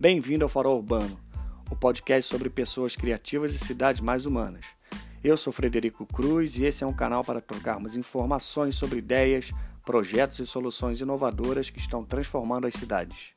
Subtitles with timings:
[0.00, 1.18] Bem-vindo ao Farol Urbano,
[1.68, 4.64] o podcast sobre pessoas criativas e cidades mais humanas.
[5.24, 9.50] Eu sou Frederico Cruz e esse é um canal para trocarmos informações sobre ideias,
[9.84, 13.32] projetos e soluções inovadoras que estão transformando as cidades.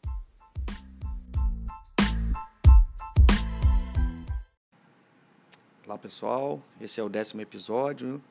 [5.87, 8.21] Olá pessoal, esse é o décimo episódio.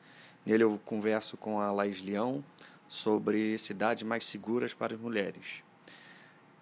[0.45, 2.41] Nele eu converso com a Laís Leão
[2.87, 5.69] sobre cidades mais seguras para as mulheres.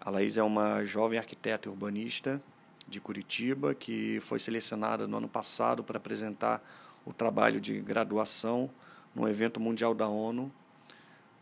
[0.02, 2.42] A Laís é uma jovem arquiteta e urbanista
[2.88, 6.64] de Curitiba que foi selecionada no ano passado para apresentar
[7.06, 8.70] o trabalho de graduação
[9.14, 10.52] no evento mundial da ONU.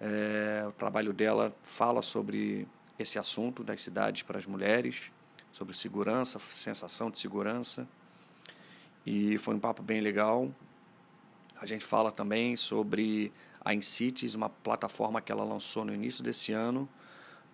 [0.02, 5.12] É, o trabalho dela fala sobre esse assunto das cidades para as mulheres,
[5.52, 7.88] sobre segurança, sensação de segurança
[9.06, 10.52] e foi um papo bem legal.
[11.62, 13.32] A gente fala também sobre
[13.64, 16.90] a Incities, uma plataforma que ela lançou no início desse ano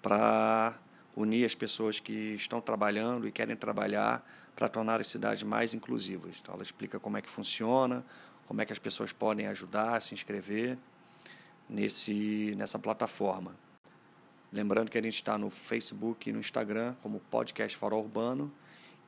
[0.02, 0.74] para
[1.16, 4.26] unir as pessoas que estão trabalhando e querem trabalhar
[4.56, 6.40] para tornar as cidades mais inclusivas.
[6.42, 8.06] Então, ela explica como é que funciona,
[8.48, 10.78] como é que as pessoas podem ajudar se inscrever
[11.70, 13.56] nesse, nessa plataforma.
[14.52, 18.52] Lembrando que a gente está no Facebook e no Instagram como Podcast Farol Urbano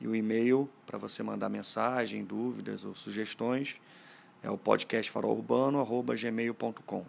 [0.00, 3.80] e o e-mail para você mandar mensagem, dúvidas ou sugestões
[4.42, 6.98] é o podcastfarolurbano.gmail.com.
[6.98, 7.04] Um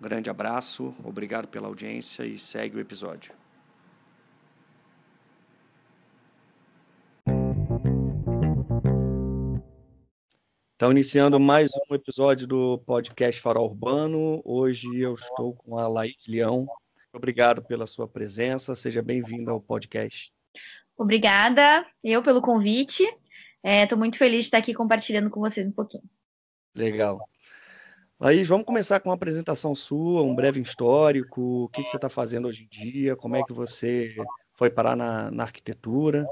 [0.00, 3.45] grande abraço, obrigado pela audiência e segue o episódio.
[10.76, 14.42] Então, iniciando mais um episódio do podcast Farol Urbano.
[14.44, 16.66] Hoje eu estou com a Laís Leão.
[17.14, 18.74] Obrigado pela sua presença.
[18.74, 20.30] Seja bem-vinda ao podcast.
[20.94, 23.04] Obrigada, eu, pelo convite.
[23.64, 26.04] Estou é, muito feliz de estar aqui compartilhando com vocês um pouquinho.
[26.74, 27.26] Legal.
[28.20, 32.10] Aí, vamos começar com uma apresentação sua, um breve histórico, o que, que você está
[32.10, 34.14] fazendo hoje em dia, como é que você
[34.52, 36.26] foi parar na, na arquitetura.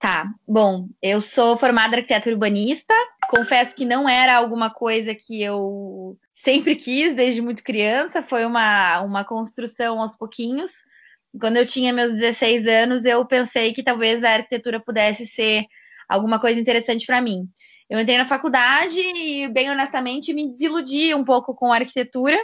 [0.00, 2.94] Tá, bom, eu sou formada arquiteto urbanista,
[3.28, 9.00] confesso que não era alguma coisa que eu sempre quis desde muito criança, foi uma,
[9.00, 10.70] uma construção aos pouquinhos.
[11.40, 15.64] Quando eu tinha meus 16 anos, eu pensei que talvez a arquitetura pudesse ser
[16.08, 17.48] alguma coisa interessante para mim.
[17.90, 22.38] Eu entrei na faculdade e, bem honestamente, me desiludi um pouco com a arquitetura,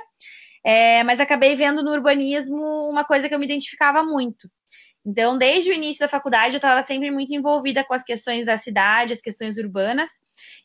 [0.65, 4.49] é, mas acabei vendo no urbanismo uma coisa que eu me identificava muito.
[5.05, 8.57] Então, desde o início da faculdade, eu estava sempre muito envolvida com as questões da
[8.57, 10.11] cidade, as questões urbanas,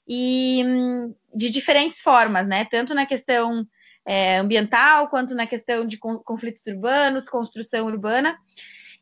[0.07, 2.65] e hum, de diferentes formas, né?
[2.65, 3.65] Tanto na questão
[4.05, 8.37] é, ambiental, quanto na questão de conflitos urbanos, construção urbana.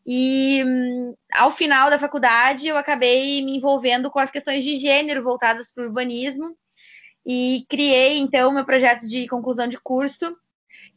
[0.06, 5.24] E hum, ao final da faculdade, eu acabei me envolvendo com as questões de gênero
[5.24, 6.58] voltadas para o urbanismo
[7.26, 10.34] e criei então meu projeto de conclusão de curso,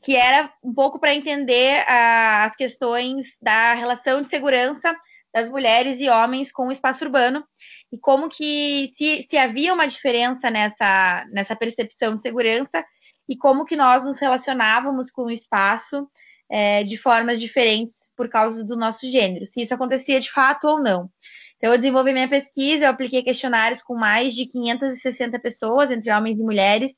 [0.03, 4.95] que era um pouco para entender as questões da relação de segurança
[5.33, 7.45] das mulheres e homens com o espaço urbano
[7.93, 12.85] e como que se, se havia uma diferença nessa, nessa percepção de segurança
[13.29, 16.09] e como que nós nos relacionávamos com o espaço
[16.51, 20.83] é, de formas diferentes por causa do nosso gênero, se isso acontecia de fato ou
[20.83, 21.09] não.
[21.57, 26.41] Então, eu desenvolvi minha pesquisa, eu apliquei questionários com mais de 560 pessoas, entre homens
[26.41, 26.93] e mulheres,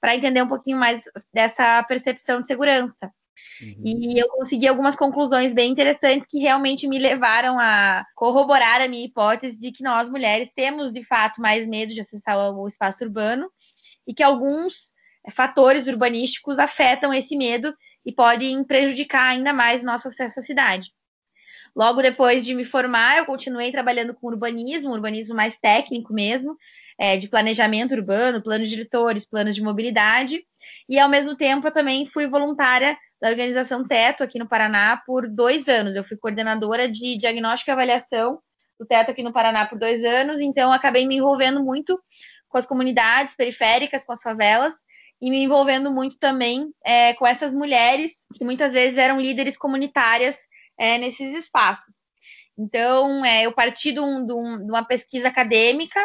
[0.00, 3.10] para entender um pouquinho mais dessa percepção de segurança.
[3.60, 3.82] Uhum.
[3.84, 9.04] E eu consegui algumas conclusões bem interessantes que realmente me levaram a corroborar a minha
[9.04, 13.50] hipótese de que nós, mulheres, temos de fato mais medo de acessar o espaço urbano
[14.06, 14.92] e que alguns
[15.32, 17.74] fatores urbanísticos afetam esse medo
[18.06, 20.90] e podem prejudicar ainda mais o nosso acesso à cidade.
[21.76, 26.56] Logo depois de me formar, eu continuei trabalhando com urbanismo, urbanismo mais técnico mesmo,
[26.98, 30.42] é, de planejamento urbano, planos diretores, planos de mobilidade,
[30.88, 35.28] e ao mesmo tempo eu também fui voluntária da organização Teto aqui no Paraná por
[35.28, 35.94] dois anos.
[35.94, 38.40] Eu fui coordenadora de diagnóstico e avaliação
[38.78, 42.00] do Teto aqui no Paraná por dois anos, então acabei me envolvendo muito
[42.48, 44.74] com as comunidades periféricas, com as favelas,
[45.20, 50.36] e me envolvendo muito também é, com essas mulheres que muitas vezes eram líderes comunitárias
[50.78, 51.97] é, nesses espaços.
[52.58, 56.00] Então, é, eu parti de, um, de, um, de, uma pesquisa acadêmica,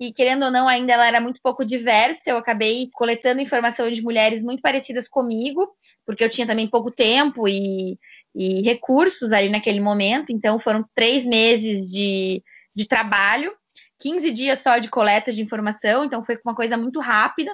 [0.00, 2.22] e querendo ou não, ainda ela era muito pouco diversa.
[2.26, 5.68] Eu acabei coletando informação de mulheres muito parecidas comigo,
[6.04, 7.98] porque eu tinha também pouco tempo e,
[8.34, 10.32] e recursos ali naquele momento.
[10.32, 12.42] Então, foram três meses de,
[12.74, 13.54] de trabalho,
[14.00, 17.52] 15 dias só de coleta de informação, então foi uma coisa muito rápida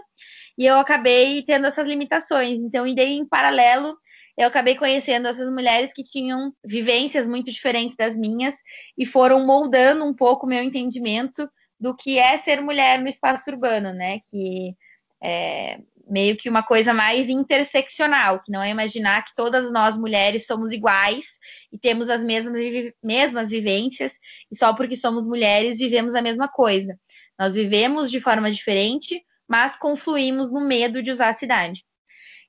[0.56, 2.58] e eu acabei tendo essas limitações.
[2.60, 3.94] Então, e daí, em paralelo,
[4.38, 8.55] eu acabei conhecendo essas mulheres que tinham vivências muito diferentes das minhas
[8.96, 13.50] e foram moldando um pouco o meu entendimento do que é ser mulher no espaço
[13.50, 14.20] urbano, né?
[14.31, 14.76] Que
[15.20, 20.46] é, meio que uma coisa mais interseccional, que não é imaginar que todas nós mulheres
[20.46, 21.26] somos iguais
[21.73, 22.55] e temos as mesmas,
[23.02, 24.12] mesmas vivências,
[24.52, 26.96] e só porque somos mulheres vivemos a mesma coisa.
[27.37, 31.88] Nós vivemos de forma diferente, mas confluímos no medo de usar a cidade.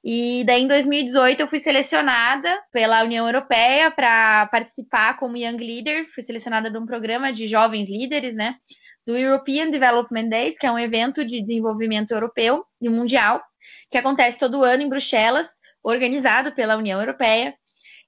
[0.03, 6.07] E daí, em 2018, eu fui selecionada pela União Europeia para participar como Young Leader.
[6.13, 8.55] Fui selecionada de um programa de jovens líderes, né?
[9.05, 13.43] Do European Development Days, que é um evento de desenvolvimento europeu e mundial,
[13.91, 15.49] que acontece todo ano em Bruxelas,
[15.83, 17.53] organizado pela União Europeia,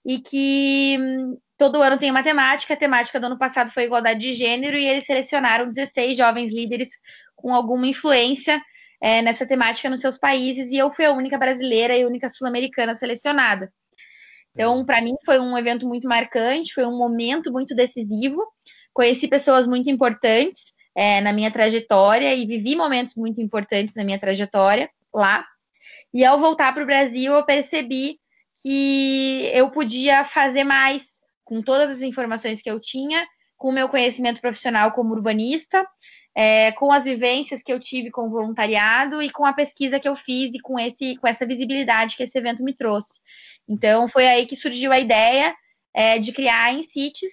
[0.06, 2.74] e que hum, todo ano tem uma temática.
[2.74, 6.90] A temática do ano passado foi igualdade de gênero, e eles selecionaram 16 jovens líderes
[7.36, 8.62] com alguma influência
[9.02, 12.30] é, nessa temática nos seus países, e eu fui a única brasileira e a única
[12.30, 13.72] sul-americana selecionada.
[14.54, 18.46] Então, para mim, foi um evento muito marcante, foi um momento muito decisivo.
[18.94, 24.20] Conheci pessoas muito importantes é, na minha trajetória e vivi momentos muito importantes na minha
[24.20, 25.46] trajetória lá.
[26.14, 28.20] E ao voltar para o Brasil, eu percebi
[28.62, 31.04] que eu podia fazer mais
[31.44, 33.26] com todas as informações que eu tinha,
[33.58, 35.86] com o meu conhecimento profissional como urbanista,
[36.36, 40.08] é, com as vivências que eu tive com o voluntariado e com a pesquisa que
[40.08, 43.20] eu fiz e com, esse, com essa visibilidade que esse evento me trouxe.
[43.68, 45.56] Então, foi aí que surgiu a ideia
[45.94, 47.32] é, de criar a Incites,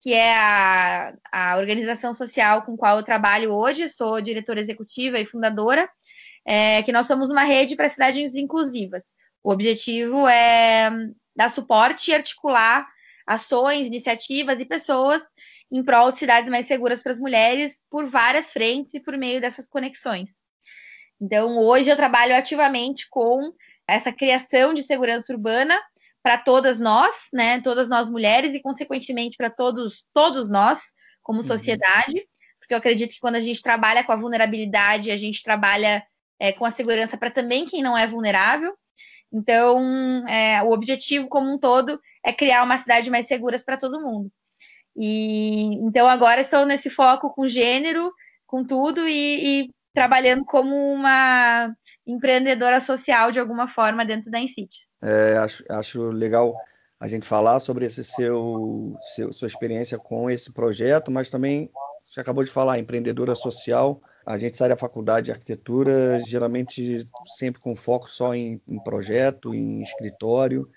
[0.00, 5.24] que é a, a organização social com qual eu trabalho hoje, sou diretora executiva e
[5.24, 5.88] fundadora,
[6.44, 9.02] é, que nós somos uma rede para cidades inclusivas.
[9.42, 10.90] O objetivo é
[11.34, 12.86] dar suporte e articular
[13.26, 15.22] ações, iniciativas e pessoas
[15.70, 19.40] em prol de cidades mais seguras para as mulheres por várias frentes e por meio
[19.40, 20.30] dessas conexões.
[21.20, 23.52] Então, hoje eu trabalho ativamente com
[23.86, 25.80] essa criação de segurança urbana
[26.22, 30.80] para todas nós, né, todas nós mulheres e consequentemente para todos todos nós
[31.22, 31.44] como uhum.
[31.44, 32.26] sociedade,
[32.58, 36.02] porque eu acredito que quando a gente trabalha com a vulnerabilidade, a gente trabalha
[36.38, 38.74] é, com a segurança para também quem não é vulnerável.
[39.32, 44.00] Então, é, o objetivo como um todo é criar uma cidade mais segura para todo
[44.00, 44.30] mundo.
[44.96, 48.12] E então agora estou nesse foco com gênero,
[48.46, 51.74] com tudo e, e trabalhando como uma
[52.06, 54.88] empreendedora social de alguma forma dentro da Incites.
[55.02, 56.54] É, acho, acho legal
[57.00, 61.70] a gente falar sobre esse seu, seu sua experiência com esse projeto, mas também
[62.06, 64.00] você acabou de falar empreendedora social.
[64.26, 67.06] A gente sai da faculdade de arquitetura geralmente
[67.36, 70.68] sempre com foco só em, em projeto, em escritório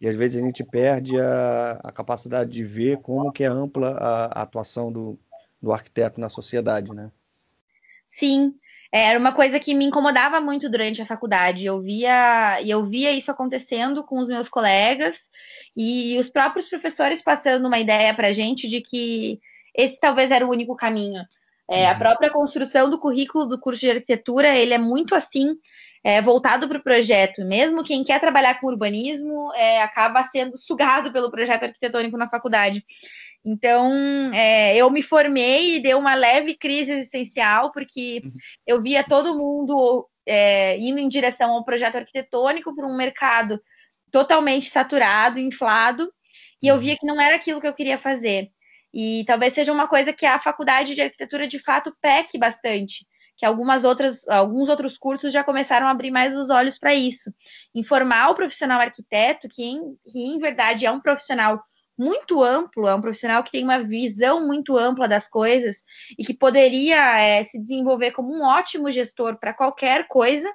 [0.00, 3.96] e às vezes a gente perde a, a capacidade de ver como que é ampla
[3.98, 5.18] a, a atuação do,
[5.60, 7.10] do arquiteto na sociedade, né?
[8.08, 8.54] Sim,
[8.92, 11.66] é, era uma coisa que me incomodava muito durante a faculdade.
[11.66, 15.28] Eu via, eu via isso acontecendo com os meus colegas
[15.76, 19.40] e os próprios professores passando uma ideia para a gente de que
[19.74, 21.22] esse talvez era o único caminho.
[21.70, 21.98] É, a uhum.
[21.98, 25.54] própria construção do currículo do curso de arquitetura ele é muito assim
[26.04, 27.44] é, voltado para o projeto.
[27.44, 32.84] Mesmo quem quer trabalhar com urbanismo é, acaba sendo sugado pelo projeto arquitetônico na faculdade.
[33.44, 38.20] Então, é, eu me formei e deu uma leve crise existencial, porque
[38.66, 43.60] eu via todo mundo é, indo em direção ao projeto arquitetônico para um mercado
[44.10, 46.12] totalmente saturado, inflado,
[46.62, 48.50] e eu via que não era aquilo que eu queria fazer.
[48.92, 53.06] E talvez seja uma coisa que a faculdade de arquitetura de fato peque bastante
[53.38, 57.32] que algumas outras, alguns outros cursos já começaram a abrir mais os olhos para isso.
[57.72, 61.62] Informar o profissional arquiteto, que em, que em verdade é um profissional
[61.96, 65.76] muito amplo, é um profissional que tem uma visão muito ampla das coisas
[66.18, 70.52] e que poderia é, se desenvolver como um ótimo gestor para qualquer coisa,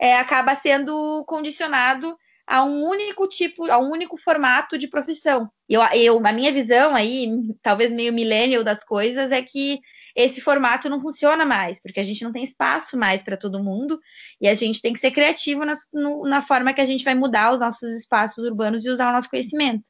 [0.00, 5.48] é, acaba sendo condicionado a um único tipo, a um único formato de profissão.
[5.68, 7.28] Eu, eu, a minha visão aí,
[7.62, 9.80] talvez meio millennial das coisas, é que
[10.16, 14.00] esse formato não funciona mais, porque a gente não tem espaço mais para todo mundo
[14.40, 17.14] e a gente tem que ser criativo nas, no, na forma que a gente vai
[17.14, 19.84] mudar os nossos espaços urbanos e usar o nosso conhecimento.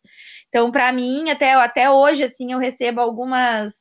[0.49, 3.73] Então, para mim, até, até hoje, assim, eu recebo algumas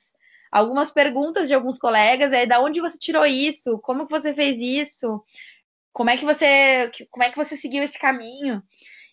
[0.52, 3.78] algumas perguntas de alguns colegas, é da onde você tirou isso?
[3.80, 5.22] Como que você fez isso?
[5.92, 8.62] Como é que você como é que você seguiu esse caminho?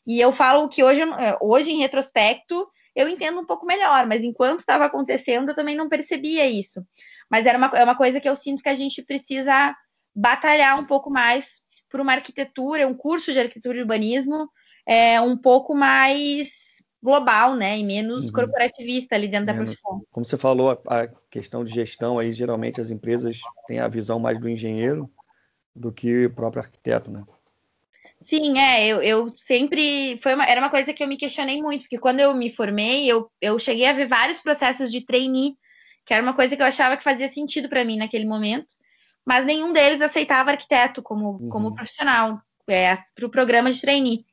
[0.06, 1.00] E eu falo que hoje,
[1.40, 5.88] hoje em retrospecto, eu entendo um pouco melhor, mas enquanto estava acontecendo, eu também não
[5.88, 6.84] percebia isso.
[7.32, 9.74] Mas era uma, é uma coisa que eu sinto que a gente precisa
[10.14, 14.50] batalhar um pouco mais por uma arquitetura, um curso de arquitetura e urbanismo
[14.86, 16.50] é, um pouco mais
[17.02, 18.32] global, né, e menos uhum.
[18.32, 19.58] corporativista ali dentro menos.
[19.58, 20.06] da profissão.
[20.10, 24.38] Como você falou, a, questão de gestão aí, geralmente as empresas têm a visão mais
[24.38, 25.10] do engenheiro
[25.74, 27.24] do que o próprio arquiteto, né?
[28.20, 31.82] Sim, é, eu, eu sempre, foi uma, era uma coisa que eu me questionei muito,
[31.82, 35.56] porque quando eu me formei, eu, eu cheguei a ver vários processos de trainee
[36.04, 38.74] que era uma coisa que eu achava que fazia sentido para mim naquele momento,
[39.24, 41.48] mas nenhum deles aceitava arquiteto como, uhum.
[41.48, 44.24] como profissional é, para o pro programa de trainee.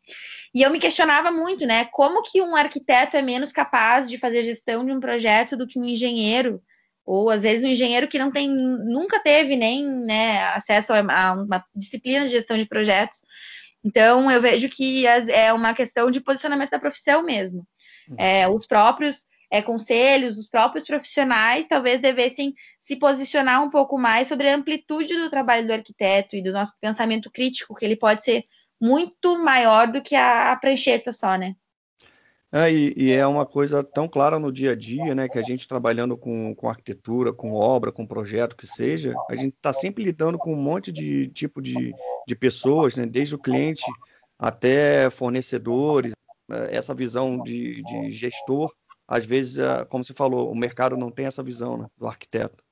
[0.53, 1.85] E eu me questionava muito, né?
[1.85, 5.79] Como que um arquiteto é menos capaz de fazer gestão de um projeto do que
[5.79, 6.61] um engenheiro?
[7.05, 11.63] Ou às vezes um engenheiro que não tem, nunca teve nem né, acesso a, uma
[11.75, 13.19] disciplina de gestão de projetos.
[13.83, 17.65] Então eu vejo que é uma questão de posicionamento da profissão mesmo.
[18.09, 18.15] Uhum.
[18.17, 22.53] É, os próprios é, conselhos, os próprios profissionais talvez devessem
[22.83, 26.73] se posicionar um pouco mais sobre a amplitude do trabalho do arquiteto e do nosso
[26.79, 28.43] pensamento crítico, que ele pode ser
[28.79, 31.55] muito maior do que a, a prancheta só, né?
[32.51, 35.29] É, e, e, é uma coisa tão clara no dia a dia, né?
[35.29, 39.53] Que a gente trabalhando com, com arquitetura, com obra, com projeto que seja, a gente
[39.55, 41.93] está sempre lidando com um monte de tipo de,
[42.27, 43.05] de pessoas, né?
[43.05, 43.83] Desde o cliente
[44.37, 46.13] até fornecedores,
[46.49, 48.73] é, essa visão de, de gestor,
[49.09, 52.63] às vezes, é, como você falou, o mercado não tem essa visão né, do arquiteto.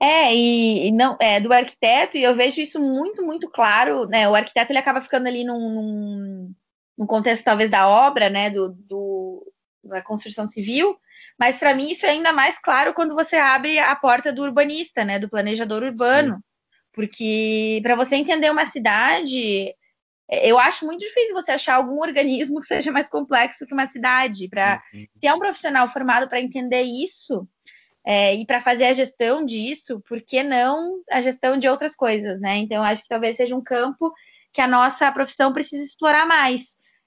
[0.00, 4.28] É, e, e, não é do arquiteto, e eu vejo isso muito, muito claro, né?
[4.28, 6.54] O arquiteto ele acaba ficando ali num, num,
[6.98, 8.50] num contexto talvez da obra, né?
[8.50, 9.52] Do, do
[9.84, 10.96] da construção civil,
[11.38, 15.04] mas para mim isso é ainda mais claro quando você abre a porta do urbanista,
[15.04, 15.20] né?
[15.20, 16.34] Do planejador urbano.
[16.34, 16.42] Sim.
[16.92, 19.72] Porque para você entender uma cidade,
[20.28, 24.48] eu acho muito difícil você achar algum organismo que seja mais complexo que uma cidade.
[24.48, 25.06] Para uhum.
[25.18, 27.46] se é um profissional formado para entender isso,
[28.04, 32.40] é, e para fazer a gestão disso, por que não a gestão de outras coisas,
[32.40, 32.56] né?
[32.56, 34.12] Então, acho que talvez seja um campo
[34.52, 36.62] que a nossa profissão precisa explorar mais.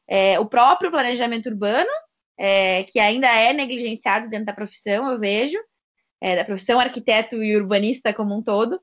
[0.07, 1.89] É, o próprio planejamento urbano,
[2.37, 5.57] é, que ainda é negligenciado dentro da profissão, eu vejo,
[6.21, 8.79] é, da profissão arquiteto e urbanista como um todo,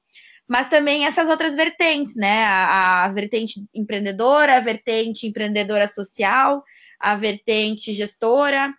[0.53, 2.45] mas também essas outras vertentes, né?
[2.45, 6.63] A, a vertente empreendedora, a vertente empreendedora social,
[7.01, 8.71] a vertente gestora,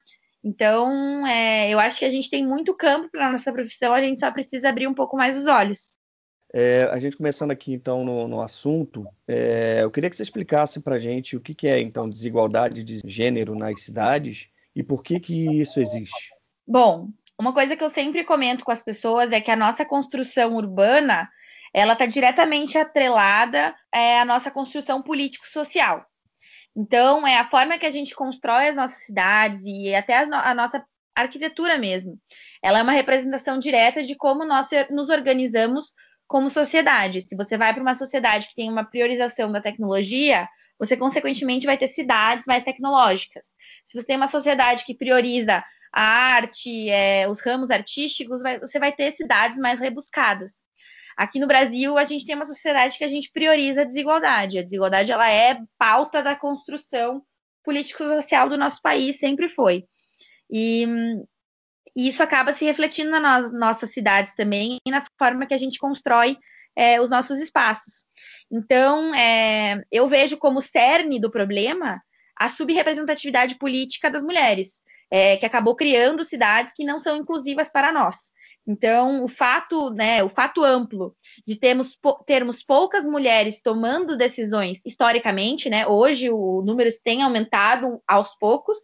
[0.43, 4.01] então, é, eu acho que a gente tem muito campo para a nossa profissão, a
[4.01, 5.97] gente só precisa abrir um pouco mais os olhos.
[6.53, 10.79] É, a gente começando aqui então no, no assunto, é, eu queria que você explicasse
[10.79, 15.01] para a gente o que, que, é então desigualdade de gênero nas cidades e por
[15.01, 16.29] que que isso existe.
[16.67, 20.55] Bom, uma coisa que eu sempre comento com as pessoas é que a nossa construção
[20.55, 21.27] urbana
[21.73, 26.05] ela está diretamente atrelada é, à nossa construção político-social.
[26.75, 30.83] Então, é a forma que a gente constrói as nossas cidades e até a, nossa
[31.15, 32.17] arquitetura mesmo.
[32.61, 35.87] Ela é uma representação direta de como nós nos organizamos
[36.27, 37.21] como sociedade.
[37.21, 40.47] Se você vai para uma sociedade que tem uma priorização da tecnologia,
[40.79, 43.45] você consequentemente vai ter cidades mais tecnológicas.
[43.85, 45.63] Se você tem uma sociedade que prioriza
[45.93, 50.62] a arte, é, os ramos artísticos, vai, você vai ter cidades mais rebuscadas.
[51.17, 54.59] Aqui no Brasil, a gente tem uma sociedade que a gente prioriza a desigualdade.
[54.59, 57.21] A desigualdade ela é pauta da construção
[57.63, 59.85] político-social do nosso país, sempre foi.
[60.51, 60.85] E,
[61.95, 65.79] e isso acaba se refletindo nas nossas cidades também e na forma que a gente
[65.79, 66.37] constrói
[66.75, 68.05] é, os nossos espaços.
[68.51, 72.01] Então, é, eu vejo como cerne do problema
[72.35, 74.73] a subrepresentatividade política das mulheres,
[75.09, 78.32] é, que acabou criando cidades que não são inclusivas para nós.
[78.65, 81.15] Então, o fato, né, o fato amplo
[81.45, 88.33] de termos, termos poucas mulheres tomando decisões historicamente, né, hoje o número tem aumentado aos
[88.37, 88.77] poucos,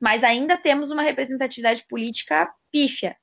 [0.00, 3.14] mas ainda temos uma representatividade política pífia.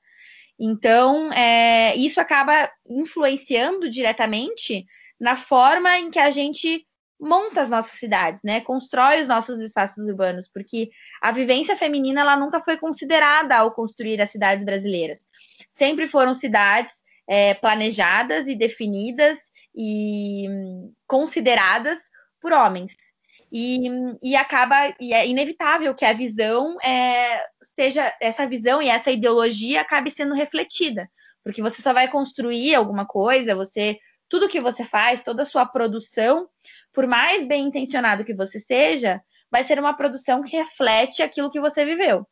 [0.60, 4.86] Então, é, isso acaba influenciando diretamente
[5.20, 6.86] na forma em que a gente
[7.20, 8.62] monta as nossas cidades, né?
[8.62, 10.90] Constrói os nossos espaços urbanos, porque
[11.22, 15.27] a vivência feminina ela nunca foi considerada ao construir as cidades brasileiras
[15.78, 16.94] sempre foram cidades
[17.28, 19.38] é, planejadas e definidas
[19.76, 20.48] e
[21.06, 22.00] consideradas
[22.42, 22.94] por homens.
[23.52, 23.88] E,
[24.22, 27.46] e acaba, e é inevitável que a visão é,
[27.78, 31.10] seja, essa visão e essa ideologia acabe sendo refletida,
[31.44, 35.66] porque você só vai construir alguma coisa, você, tudo que você faz, toda a sua
[35.66, 36.50] produção,
[36.92, 41.60] por mais bem intencionado que você seja, vai ser uma produção que reflete aquilo que
[41.60, 42.28] você viveu.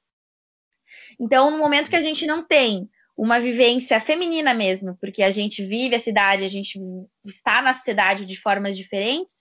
[1.20, 5.66] Então, no momento que a gente não tem uma vivência feminina mesmo, porque a gente
[5.66, 6.80] vive a cidade, a gente
[7.26, 9.34] está na sociedade de formas diferentes,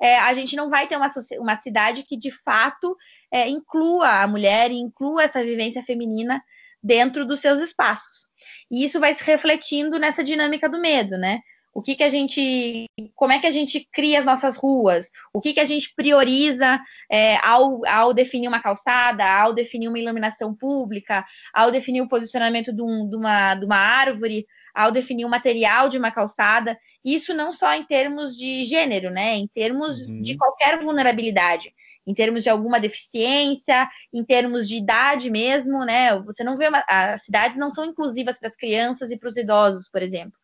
[0.00, 2.96] é, a gente não vai ter uma, uma cidade que de fato
[3.32, 6.40] é, inclua a mulher e inclua essa vivência feminina
[6.82, 8.28] dentro dos seus espaços.
[8.70, 11.40] E isso vai se refletindo nessa dinâmica do medo, né?
[11.72, 15.40] O que, que a gente, como é que a gente cria as nossas ruas, o
[15.40, 20.54] que, que a gente prioriza é, ao, ao definir uma calçada, ao definir uma iluminação
[20.54, 25.28] pública, ao definir o posicionamento de, um, de, uma, de uma árvore, ao definir o
[25.28, 29.34] material de uma calçada, isso não só em termos de gênero, né?
[29.34, 30.22] Em termos uhum.
[30.22, 31.72] de qualquer vulnerabilidade,
[32.06, 36.18] em termos de alguma deficiência, em termos de idade mesmo, né?
[36.22, 39.36] Você não vê uma, as cidades não são inclusivas para as crianças e para os
[39.36, 40.38] idosos, por exemplo.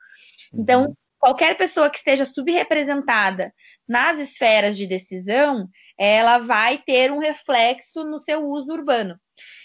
[0.52, 3.50] Então, uhum qualquer pessoa que esteja subrepresentada
[3.88, 5.66] nas esferas de decisão,
[5.98, 9.18] ela vai ter um reflexo no seu uso urbano.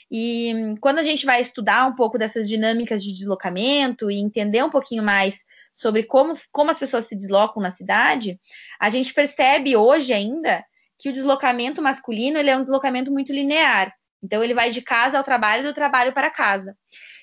[0.09, 4.69] E quando a gente vai estudar um pouco dessas dinâmicas de deslocamento e entender um
[4.69, 5.35] pouquinho mais
[5.75, 8.39] sobre como, como as pessoas se deslocam na cidade,
[8.79, 10.63] a gente percebe hoje ainda
[10.97, 13.93] que o deslocamento masculino ele é um deslocamento muito linear.
[14.23, 16.73] Então ele vai de casa ao trabalho, do trabalho para casa.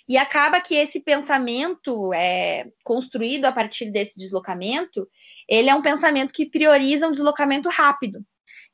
[0.09, 5.09] E acaba que esse pensamento é, construído a partir desse deslocamento,
[5.49, 8.25] ele é um pensamento que prioriza um deslocamento rápido.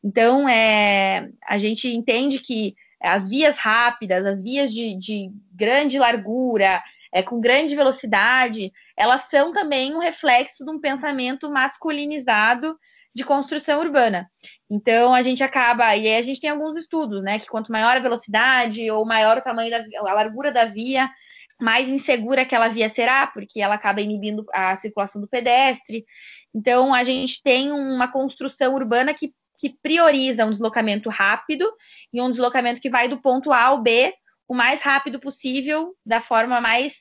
[0.04, 6.82] Então, é, a gente entende que as vias rápidas, as vias de, de grande largura,
[7.12, 12.76] é, com grande velocidade, elas são também um reflexo de um pensamento masculinizado
[13.14, 14.31] de construção urbana.
[14.71, 17.97] Então a gente acaba, e aí a gente tem alguns estudos, né, que quanto maior
[17.97, 21.09] a velocidade ou maior o tamanho da a largura da via,
[21.61, 26.04] mais insegura aquela via será, porque ela acaba inibindo a circulação do pedestre.
[26.54, 31.71] Então a gente tem uma construção urbana que, que prioriza um deslocamento rápido
[32.12, 34.12] e um deslocamento que vai do ponto A ao B
[34.49, 36.95] o mais rápido possível, da forma mais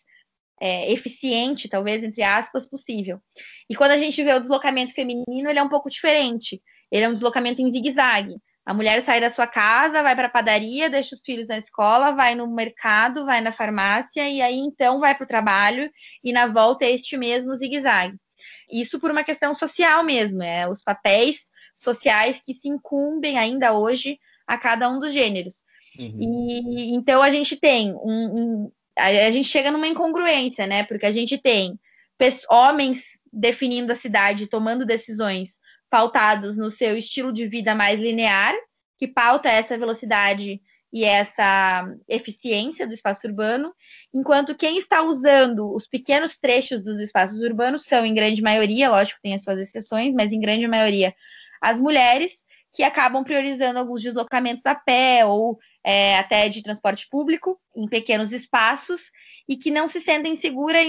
[0.62, 3.20] é, eficiente, talvez, entre aspas, possível.
[3.68, 6.62] E quando a gente vê o deslocamento feminino, ele é um pouco diferente.
[6.92, 8.36] Ele é um deslocamento em zigue-zague.
[8.64, 12.12] A mulher sai da sua casa, vai para a padaria, deixa os filhos na escola,
[12.12, 15.90] vai no mercado, vai na farmácia e aí então vai para o trabalho
[16.24, 18.16] e na volta é este mesmo zigue-zague.
[18.72, 21.40] Isso por uma questão social mesmo, é os papéis
[21.76, 25.56] sociais que se incumbem ainda hoje a cada um dos gêneros.
[25.98, 26.18] Uhum.
[26.22, 28.72] E então a gente tem um, um,
[29.08, 30.84] a, gente chega numa incongruência, né?
[30.84, 31.80] Porque a gente tem
[32.50, 38.54] homens definindo a cidade, tomando decisões pautados no seu estilo de vida mais linear,
[38.98, 40.62] que pauta essa velocidade
[40.94, 43.74] e essa eficiência do espaço urbano,
[44.14, 49.20] enquanto quem está usando os pequenos trechos dos espaços urbanos são, em grande maioria, lógico,
[49.24, 51.14] tem as suas exceções, mas em grande maioria,
[51.62, 52.41] as mulheres,
[52.74, 58.32] que acabam priorizando alguns deslocamentos a pé ou é, até de transporte público, em pequenos
[58.32, 59.12] espaços,
[59.48, 60.80] e que não se sentem segura,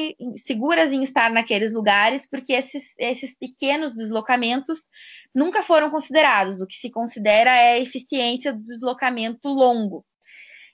[0.46, 4.80] seguras em estar naqueles lugares, porque esses, esses pequenos deslocamentos
[5.34, 6.60] nunca foram considerados.
[6.60, 10.04] O que se considera é a eficiência do deslocamento longo.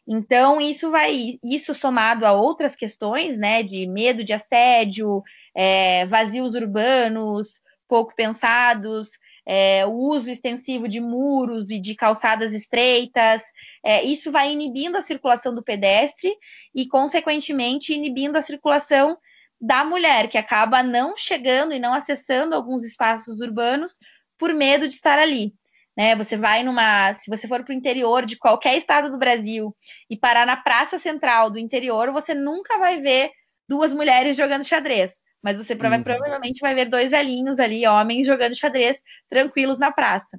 [0.06, 5.22] Então, isso vai, isso somado a outras questões, né, de medo de assédio,
[5.54, 9.08] é, vazios urbanos pouco pensados,
[9.50, 13.42] é, o uso extensivo de muros e de calçadas estreitas,
[13.82, 16.30] é, isso vai inibindo a circulação do pedestre
[16.74, 19.16] e, consequentemente, inibindo a circulação
[19.58, 23.96] da mulher, que acaba não chegando e não acessando alguns espaços urbanos
[24.38, 25.54] por medo de estar ali.
[25.96, 26.14] Né?
[26.14, 27.14] Você vai numa.
[27.14, 29.74] Se você for para o interior de qualquer estado do Brasil
[30.10, 33.32] e parar na praça central do interior, você nunca vai ver
[33.66, 36.02] duas mulheres jogando xadrez mas você uhum.
[36.02, 38.98] provavelmente vai ver dois velhinhos ali, homens, jogando xadrez
[39.28, 40.38] tranquilos na praça.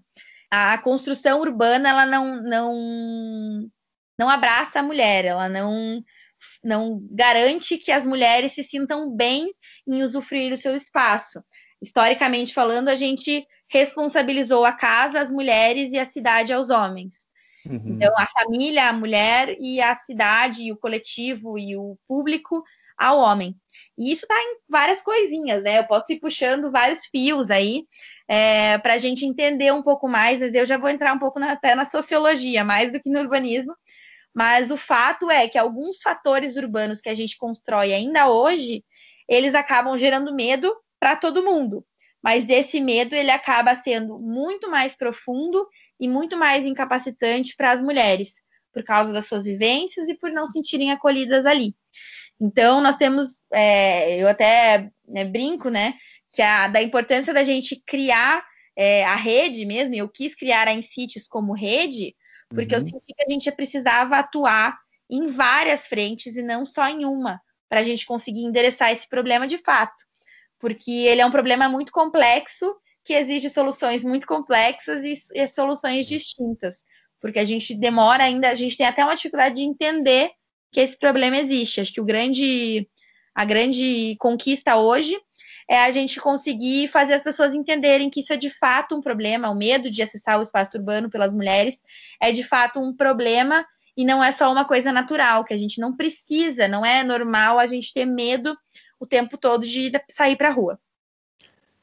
[0.52, 3.70] A construção urbana, ela não, não,
[4.18, 6.04] não abraça a mulher, ela não,
[6.64, 9.54] não garante que as mulheres se sintam bem
[9.88, 11.44] em usufruir o seu espaço.
[11.82, 17.14] Historicamente falando, a gente responsabilizou a casa, as mulheres e a cidade aos homens.
[17.66, 17.82] Uhum.
[17.86, 22.64] Então, a família, a mulher e a cidade, e o coletivo e o público
[23.00, 23.56] ao homem.
[23.98, 25.80] E isso está em várias coisinhas, né?
[25.80, 27.84] Eu posso ir puxando vários fios aí
[28.28, 31.40] é, para a gente entender um pouco mais, mas eu já vou entrar um pouco
[31.40, 33.74] na, até na sociologia, mais do que no urbanismo.
[34.34, 38.84] Mas o fato é que alguns fatores urbanos que a gente constrói ainda hoje,
[39.28, 41.86] eles acabam gerando medo para todo mundo.
[42.22, 45.66] Mas esse medo ele acaba sendo muito mais profundo
[46.00, 48.34] e muito mais incapacitante para as mulheres,
[48.74, 51.74] por causa das suas vivências e por não sentirem acolhidas ali.
[52.40, 55.96] Então, nós temos, é, eu até né, brinco, né,
[56.32, 58.44] que a, da importância da gente criar
[58.78, 62.16] é, a rede mesmo, eu quis criar a Incitius como rede,
[62.50, 62.82] porque uhum.
[62.82, 64.78] eu senti que a gente precisava atuar
[65.10, 69.48] em várias frentes e não só em uma, para a gente conseguir endereçar esse problema
[69.48, 70.06] de fato.
[70.60, 72.74] Porque ele é um problema muito complexo,
[73.04, 76.76] que exige soluções muito complexas e, e soluções distintas.
[77.20, 80.32] Porque a gente demora ainda, a gente tem até uma dificuldade de entender
[80.72, 81.82] que esse problema existe.
[81.82, 82.88] Acho que o grande,
[83.34, 85.18] a grande conquista hoje
[85.70, 89.50] é a gente conseguir fazer as pessoas entenderem que isso é de fato um problema,
[89.50, 91.80] o medo de acessar o espaço urbano pelas mulheres
[92.22, 93.64] é de fato um problema
[93.96, 97.60] e não é só uma coisa natural, que a gente não precisa, não é normal
[97.60, 98.58] a gente ter medo
[99.00, 100.80] o tempo todo de sair para a rua.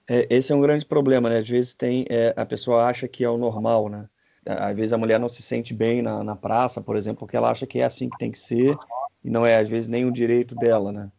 [0.09, 1.39] É, esse é um grande problema, né?
[1.39, 4.09] Às vezes tem, é, a pessoa acha que é o normal, né?
[4.47, 7.51] Às vezes a mulher não se sente bem na, na praça, por exemplo, porque ela
[7.51, 8.77] acha que é assim que tem que ser
[9.25, 11.11] e não é às vezes nem o direito dela, né?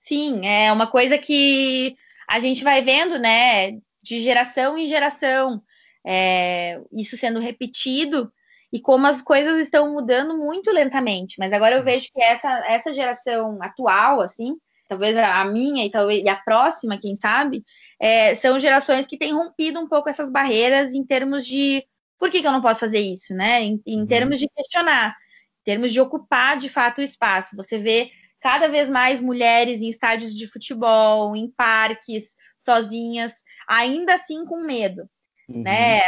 [0.00, 1.96] Sim, é uma coisa que
[2.28, 3.72] a gente vai vendo, né,
[4.02, 5.60] de geração em geração,
[6.06, 8.32] é, isso sendo repetido
[8.72, 11.36] e como as coisas estão mudando muito lentamente.
[11.38, 14.56] Mas agora eu vejo que essa, essa geração atual, assim,
[14.88, 17.64] talvez a minha e talvez e a próxima, quem sabe,
[17.98, 21.84] é, são gerações que têm rompido um pouco essas barreiras em termos de
[22.18, 23.62] por que, que eu não posso fazer isso, né?
[23.62, 24.06] Em, em uhum.
[24.06, 25.16] termos de questionar,
[25.60, 27.56] em termos de ocupar de fato o espaço.
[27.56, 33.32] Você vê cada vez mais mulheres em estádios de futebol, em parques, sozinhas,
[33.68, 35.08] ainda assim com medo,
[35.48, 35.62] uhum.
[35.62, 36.00] né?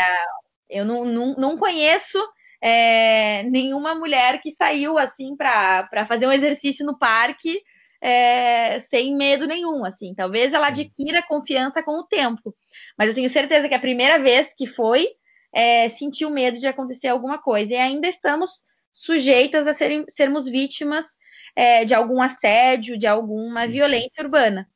[0.68, 2.18] Eu não, não, não conheço
[2.60, 7.62] é, nenhuma mulher que saiu assim para fazer um exercício no parque
[8.00, 10.14] é, sem medo nenhum, assim.
[10.14, 12.54] Talvez ela adquira confiança com o tempo,
[12.96, 15.08] mas eu tenho certeza que a primeira vez que foi,
[15.52, 17.72] é, sentiu medo de acontecer alguma coisa.
[17.72, 18.50] E ainda estamos
[18.92, 21.06] sujeitas a serem, sermos vítimas
[21.54, 23.70] é, de algum assédio, de alguma uhum.
[23.70, 24.68] violência urbana.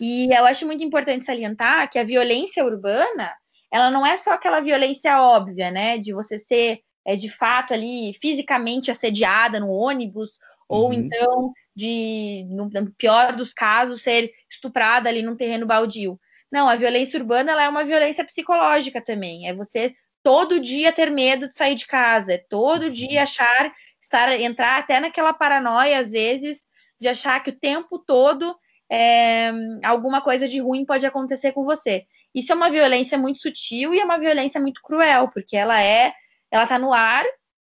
[0.00, 3.34] E eu acho muito importante salientar que a violência urbana,
[3.72, 5.98] ela não é só aquela violência óbvia, né?
[5.98, 10.38] De você ser é, de fato ali fisicamente assediada no ônibus,
[10.68, 10.92] ou uhum.
[10.92, 16.20] então de, no, no, pior dos casos, ser estuprada ali num terreno baldio.
[16.50, 19.48] Não, a violência urbana ela é uma violência psicológica também.
[19.48, 19.94] É você
[20.28, 22.90] todo dia ter medo de sair de casa, é todo uhum.
[22.90, 26.58] dia achar, estar, entrar até naquela paranoia, às vezes,
[27.00, 28.54] de achar que o tempo todo
[28.92, 29.50] é,
[29.82, 32.04] alguma coisa de ruim pode acontecer com você.
[32.34, 36.12] Isso é uma violência muito sutil e é uma violência muito cruel, porque ela é,
[36.50, 37.24] ela tá no ar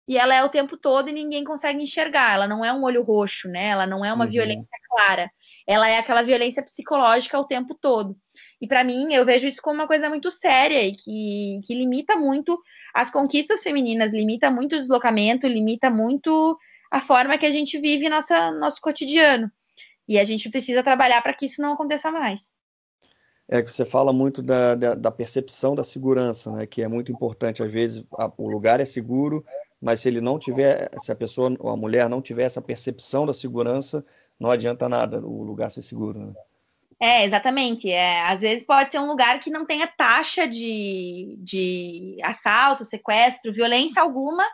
[0.09, 2.35] e ela é o tempo todo e ninguém consegue enxergar.
[2.35, 3.69] Ela não é um olho roxo, né?
[3.69, 4.33] Ela não é uma uhum.
[4.33, 5.31] violência clara.
[5.65, 8.17] Ela é aquela violência psicológica o tempo todo.
[8.61, 12.17] E para mim, eu vejo isso como uma coisa muito séria e que, que limita
[12.17, 12.61] muito
[12.93, 16.59] as conquistas femininas, limita muito o deslocamento, limita muito
[16.91, 19.51] a forma que a gente vive nossa, nosso cotidiano.
[20.09, 22.41] E a gente precisa trabalhar para que isso não aconteça mais.
[23.47, 26.67] É que você fala muito da, da, da, percepção da segurança, né?
[26.67, 27.63] Que é muito importante.
[27.63, 29.45] Às vezes a, o lugar é seguro,
[29.81, 33.25] mas se ele não tiver, se a pessoa ou a mulher não tiver essa percepção
[33.25, 34.05] da segurança,
[34.39, 36.19] não adianta nada o lugar ser seguro.
[36.19, 36.33] Né?
[37.01, 37.91] É, exatamente.
[37.91, 43.53] É, às vezes pode ser um lugar que não tenha taxa de, de assalto, sequestro,
[43.53, 44.45] violência alguma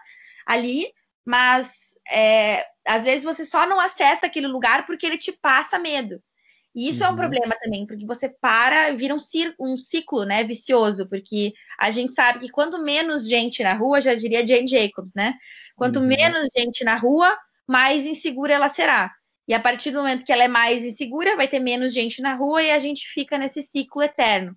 [0.46, 0.86] ali,
[1.24, 1.74] mas
[2.10, 6.20] é, às vezes você só não acessa aquele lugar porque ele te passa medo.
[6.74, 7.04] E isso uhum.
[7.04, 7.18] é um uhum.
[7.18, 9.18] problema também, porque você para e vira um,
[9.60, 14.14] um ciclo, né, vicioso, porque a gente sabe que quanto menos gente na rua, já
[14.14, 15.34] diria Jane Jacobs, né?
[15.76, 16.06] Quanto uhum.
[16.06, 17.34] menos gente na rua,
[17.66, 19.12] mais insegura ela será.
[19.46, 22.34] E a partir do momento que ela é mais insegura, vai ter menos gente na
[22.34, 24.56] rua e a gente fica nesse ciclo eterno.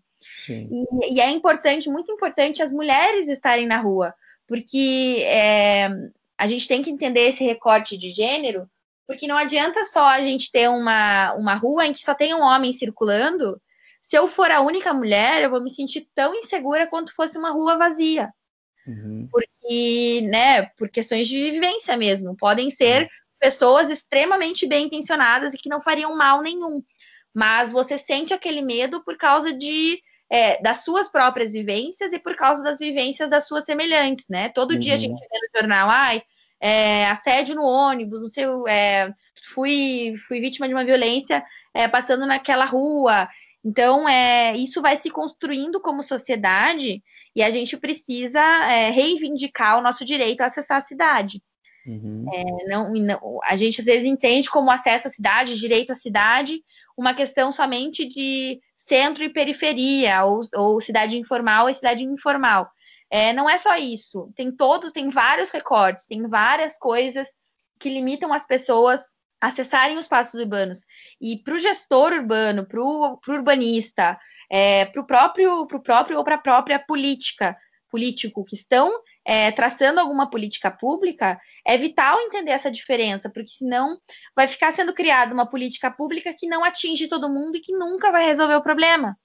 [0.49, 4.13] E, e, é importante, muito importante, as mulheres estarem na rua,
[4.47, 5.89] porque é,
[6.37, 8.69] a gente tem que entender esse recorte de gênero,
[9.05, 12.41] porque não adianta só a gente ter uma, uma rua em que só tem um
[12.41, 13.59] homem circulando.
[14.01, 17.51] Se eu for a única mulher, eu vou me sentir tão insegura quanto fosse uma
[17.51, 18.29] rua vazia.
[18.85, 19.27] Uhum.
[19.31, 22.35] Porque, né, por questões de vivência mesmo.
[22.35, 23.07] Podem ser uhum.
[23.39, 26.83] Pessoas extremamente bem intencionadas e que não fariam mal nenhum.
[27.33, 32.35] Mas você sente aquele medo por causa de é, das suas próprias vivências e por
[32.35, 34.49] causa das vivências das suas semelhantes, né?
[34.49, 34.79] Todo uhum.
[34.79, 36.21] dia a gente vê no jornal, ai,
[36.59, 39.13] é, assédio no ônibus, não sei, é,
[39.53, 43.29] fui, fui vítima de uma violência é, passando naquela rua.
[43.63, 47.03] Então, é, isso vai se construindo como sociedade
[47.35, 51.41] e a gente precisa é, reivindicar o nosso direito a acessar a cidade.
[51.87, 52.25] Uhum.
[52.33, 56.61] É, não, não, a gente às vezes entende como acesso à cidade, direito à cidade,
[56.97, 62.69] uma questão somente de centro e periferia, ou, ou cidade informal e cidade informal.
[63.09, 64.31] É, não é só isso.
[64.35, 67.27] Tem todos, tem vários recortes, tem várias coisas
[67.79, 69.01] que limitam as pessoas
[69.39, 70.79] a acessarem os espaços urbanos.
[71.21, 74.19] E para o gestor urbano, para o urbanista,
[74.49, 77.55] é, para o próprio, próprio ou para a própria política,
[77.89, 78.91] político que estão
[79.27, 83.99] é, traçando alguma política pública, é vital entender essa diferença, porque senão
[84.33, 88.09] vai ficar sendo criada uma política pública que não atinge todo mundo e que nunca
[88.09, 89.17] vai resolver o problema.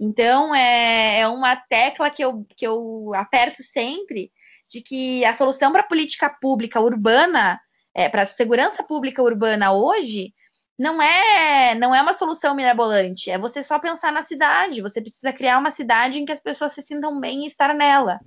[0.00, 4.32] Então, é, é uma tecla que eu, que eu aperto sempre
[4.68, 7.60] de que a solução para a política pública urbana,
[7.94, 10.34] é, para a segurança pública urbana hoje,
[10.76, 14.82] não é não é uma solução mirabolante, é você só pensar na cidade.
[14.82, 18.20] Você precisa criar uma cidade em que as pessoas se sintam bem e estar nela.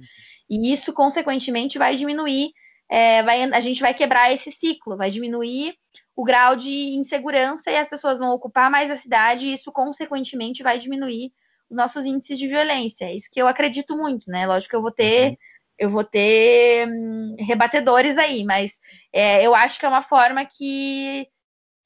[0.49, 2.51] E isso, consequentemente, vai diminuir,
[2.89, 5.75] é, vai, a gente vai quebrar esse ciclo, vai diminuir
[6.15, 10.63] o grau de insegurança e as pessoas vão ocupar mais a cidade, e isso, consequentemente,
[10.63, 11.31] vai diminuir
[11.69, 13.05] os nossos índices de violência.
[13.05, 14.47] É isso que eu acredito muito, né?
[14.47, 15.29] Lógico que eu vou ter.
[15.29, 15.38] Uhum.
[15.77, 18.73] Eu vou ter hum, rebatedores aí, mas
[19.13, 21.25] é, eu acho que é uma forma que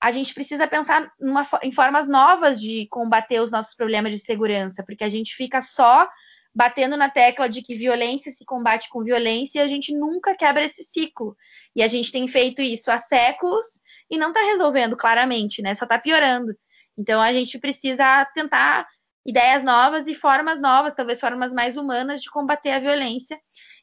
[0.02, 4.84] a gente precisa pensar numa, em formas novas de combater os nossos problemas de segurança,
[4.84, 6.10] porque a gente fica só
[6.54, 10.64] batendo na tecla de que violência se combate com violência e a gente nunca quebra
[10.64, 11.36] esse ciclo.
[11.76, 13.66] E a gente tem feito isso há séculos
[14.10, 15.74] e não está resolvendo claramente, né?
[15.74, 16.56] Só está piorando.
[16.98, 18.88] Então a gente precisa tentar
[19.26, 23.40] ideias novas e formas novas, talvez formas mais humanas de combater a violência.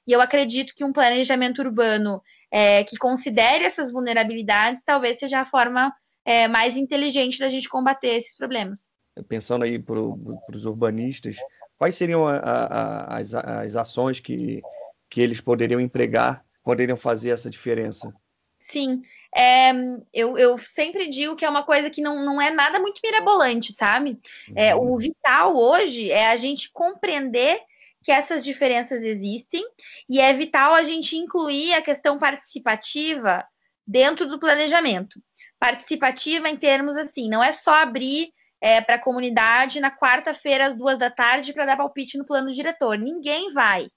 [0.06, 5.44] E eu acredito que um planejamento urbano é, que considere essas vulnerabilidades talvez seja a
[5.44, 5.92] forma
[6.24, 8.80] é, mais inteligente da gente combater esses problemas.
[9.28, 11.36] Pensando aí para os urbanistas,
[11.80, 14.60] quais seriam a, a, as, as ações que,
[15.08, 18.14] que eles poderiam empregar, poderiam fazer essa diferença?
[18.60, 19.00] Sim,
[19.34, 19.72] é,
[20.12, 23.72] eu, eu, sempre digo que é uma coisa que não, não é nada muito mirabolante,
[23.72, 24.18] sabe?
[24.54, 24.92] É, uhum.
[24.92, 27.58] o vital hoje é a gente compreender
[28.04, 29.64] que essas diferenças existem
[30.06, 33.42] e é vital a gente incluir a questão participativa
[33.86, 35.18] dentro do planejamento.
[35.58, 40.76] Participativa em termos assim, não é só abrir é, para a comunidade na quarta-feira às
[40.76, 42.98] duas da tarde para dar palpite no plano diretor.
[42.98, 43.88] Ninguém vai.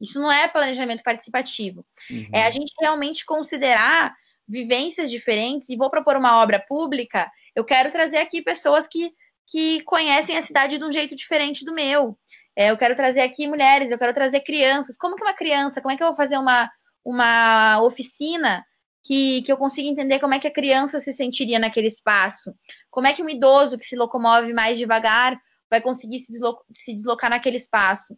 [0.00, 1.84] Isso não é planejamento participativo.
[2.10, 2.28] Uhum.
[2.32, 4.14] É a gente realmente considerar
[4.48, 5.68] vivências diferentes.
[5.68, 7.30] E vou propor uma obra pública.
[7.54, 9.12] Eu quero trazer aqui pessoas que,
[9.46, 12.16] que conhecem a cidade de um jeito diferente do meu.
[12.54, 14.96] É, eu quero trazer aqui mulheres, eu quero trazer crianças.
[14.96, 16.70] Como que uma criança, como é que eu vou fazer uma,
[17.04, 18.64] uma oficina
[19.06, 22.52] que, que eu consiga entender como é que a criança se sentiria naquele espaço?
[22.90, 25.38] Como é que um idoso que se locomove mais devagar
[25.70, 28.16] vai conseguir se, deslo se deslocar naquele espaço?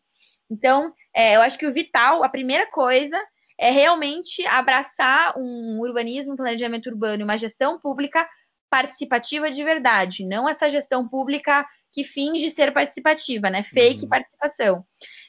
[0.50, 3.22] Então, é, eu acho que o vital, a primeira coisa,
[3.58, 8.26] é realmente abraçar um urbanismo, um planejamento urbano, uma gestão pública
[8.70, 13.62] participativa de verdade, não essa gestão pública que finge ser participativa, né?
[13.62, 14.08] Fake uhum.
[14.08, 14.84] participação.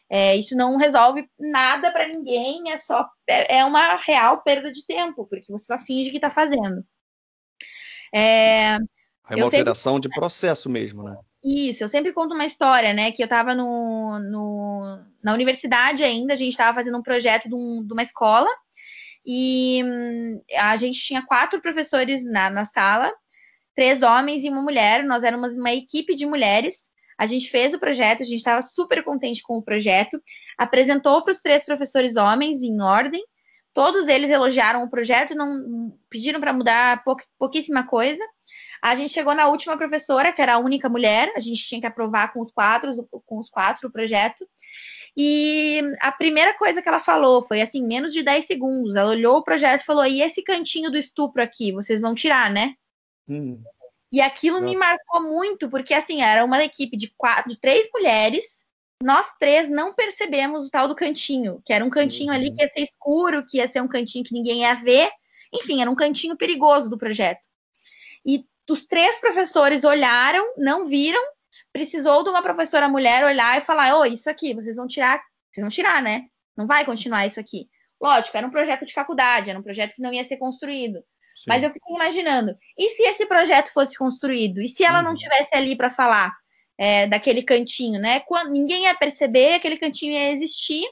[0.10, 5.28] É, isso não resolve nada para ninguém, é só é uma real perda de tempo,
[5.28, 6.84] porque você só finge que está fazendo.
[8.14, 8.78] É,
[9.30, 10.10] é uma alteração sempre...
[10.10, 11.16] de processo mesmo, né?
[11.44, 13.12] Isso, eu sempre conto uma história, né?
[13.12, 17.56] Que eu estava no, no, na universidade ainda, a gente estava fazendo um projeto de,
[17.56, 18.50] um, de, uma escola,
[19.26, 23.14] e hum, a gente tinha quatro professores na, na sala,
[23.76, 25.04] três homens e uma mulher.
[25.04, 26.89] Nós éramos uma equipe de mulheres.
[27.20, 30.24] A gente fez o projeto, a gente estava super contente com o projeto,
[30.58, 33.22] apresentou para os três professores homens em ordem.
[33.74, 38.24] Todos eles elogiaram o projeto, não pediram para mudar pou, pouquíssima coisa.
[38.82, 41.88] A gente chegou na última professora, que era a única mulher, a gente tinha que
[41.88, 42.90] aprovar com os quatro,
[43.26, 44.48] com os quatro o projeto.
[45.18, 48.96] E a primeira coisa que ela falou foi assim, menos de 10 segundos.
[48.96, 52.50] Ela olhou o projeto e falou: "E esse cantinho do estupro aqui, vocês vão tirar,
[52.50, 52.76] né?"
[53.28, 53.62] Hum.
[54.12, 54.74] E aquilo Nossa.
[54.74, 58.44] me marcou muito, porque assim, era uma equipe de quatro, de três mulheres.
[59.02, 62.36] Nós três não percebemos o tal do cantinho, que era um cantinho uhum.
[62.36, 65.10] ali que ia ser escuro, que ia ser um cantinho que ninguém ia ver.
[65.54, 67.42] Enfim, era um cantinho perigoso do projeto.
[68.26, 71.22] E os três professores olharam, não viram,
[71.72, 75.22] precisou de uma professora mulher olhar e falar: "Ô, oh, isso aqui, vocês vão tirar,
[75.52, 76.26] vocês vão tirar, né?
[76.58, 77.70] Não vai continuar isso aqui".
[78.02, 81.04] Lógico, era um projeto de faculdade, era um projeto que não ia ser construído.
[81.40, 81.46] Sim.
[81.48, 84.62] Mas eu fiquei imaginando, e se esse projeto fosse construído?
[84.62, 85.06] E se ela uhum.
[85.06, 86.36] não tivesse ali para falar
[86.78, 88.20] é, daquele cantinho, né?
[88.22, 90.84] Quando, ninguém ia perceber, aquele cantinho ia existir,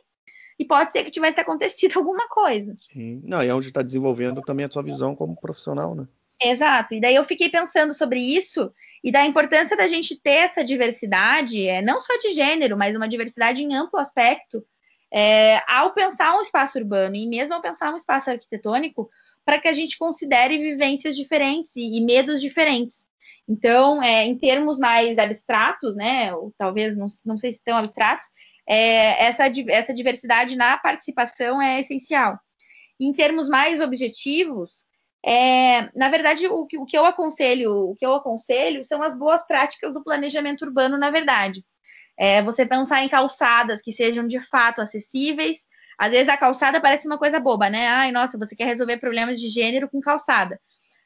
[0.58, 2.74] e pode ser que tivesse acontecido alguma coisa.
[2.78, 3.22] Sim.
[3.26, 6.08] Não, e é onde está desenvolvendo também a sua visão como profissional, né?
[6.42, 6.94] Exato.
[6.94, 8.72] E daí eu fiquei pensando sobre isso
[9.04, 13.10] e da importância da gente ter essa diversidade, é, não só de gênero, mas uma
[13.10, 14.64] diversidade em amplo aspecto,
[15.12, 19.10] é, ao pensar um espaço urbano e mesmo ao pensar um espaço arquitetônico,
[19.48, 23.08] para que a gente considere vivências diferentes e, e medos diferentes.
[23.48, 28.26] Então, é, em termos mais abstratos, né, ou talvez não, não sei se tão abstratos,
[28.68, 32.38] é, essa, essa diversidade na participação é essencial.
[33.00, 34.86] Em termos mais objetivos,
[35.26, 39.18] é, na verdade, o que, o que eu aconselho, o que eu aconselho são as
[39.18, 41.64] boas práticas do planejamento urbano, na verdade.
[42.20, 45.67] É, você pensar em calçadas que sejam de fato acessíveis,
[45.98, 47.88] às vezes a calçada parece uma coisa boba, né?
[47.88, 50.60] Ai, nossa, você quer resolver problemas de gênero com calçada.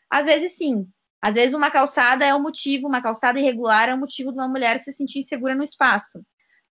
[0.10, 0.86] Às vezes sim.
[1.22, 4.48] Às vezes uma calçada é o motivo, uma calçada irregular é o motivo de uma
[4.48, 6.22] mulher se sentir insegura no espaço.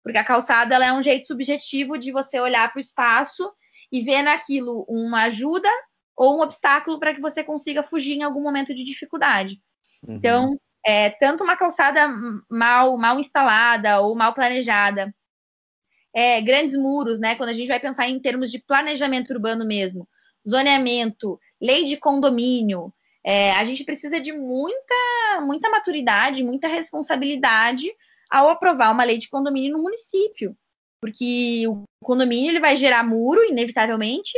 [0.03, 3.49] Porque a calçada ela é um jeito subjetivo de você olhar para o espaço
[3.91, 5.69] e ver naquilo uma ajuda
[6.15, 9.61] ou um obstáculo para que você consiga fugir em algum momento de dificuldade.
[10.05, 10.15] Uhum.
[10.15, 12.09] Então, é, tanto uma calçada
[12.49, 15.13] mal, mal instalada ou mal planejada,
[16.13, 17.35] é, grandes muros, né?
[17.35, 20.07] Quando a gente vai pensar em termos de planejamento urbano mesmo,
[20.47, 22.93] zoneamento, lei de condomínio,
[23.23, 27.91] é, a gente precisa de muita, muita maturidade, muita responsabilidade
[28.29, 30.55] ao aprovar uma lei de condomínio no município,
[31.01, 34.31] porque o condomínio ele vai gerar muro, inevitavelmente,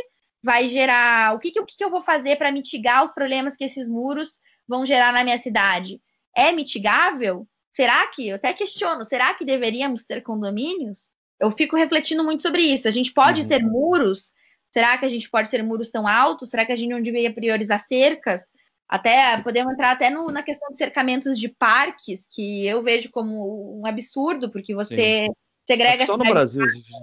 [0.43, 3.55] vai gerar o que, que, o que, que eu vou fazer para mitigar os problemas
[3.55, 4.29] que esses muros
[4.67, 6.01] vão gerar na minha cidade
[6.35, 7.47] é mitigável?
[7.73, 11.09] Será que, eu até questiono, será que deveríamos ter condomínios?
[11.41, 12.87] Eu fico refletindo muito sobre isso.
[12.87, 13.47] A gente pode uhum.
[13.47, 14.31] ter muros?
[14.69, 16.51] Será que a gente pode ter muros tão altos?
[16.51, 18.43] Será que a gente não deveria priorizar cercas?
[18.87, 23.79] Até podemos entrar até no, na questão de cercamentos de parques, que eu vejo como
[23.81, 25.33] um absurdo, porque você Sim.
[25.65, 26.05] segrega.
[26.05, 26.93] Só no Brasil existe.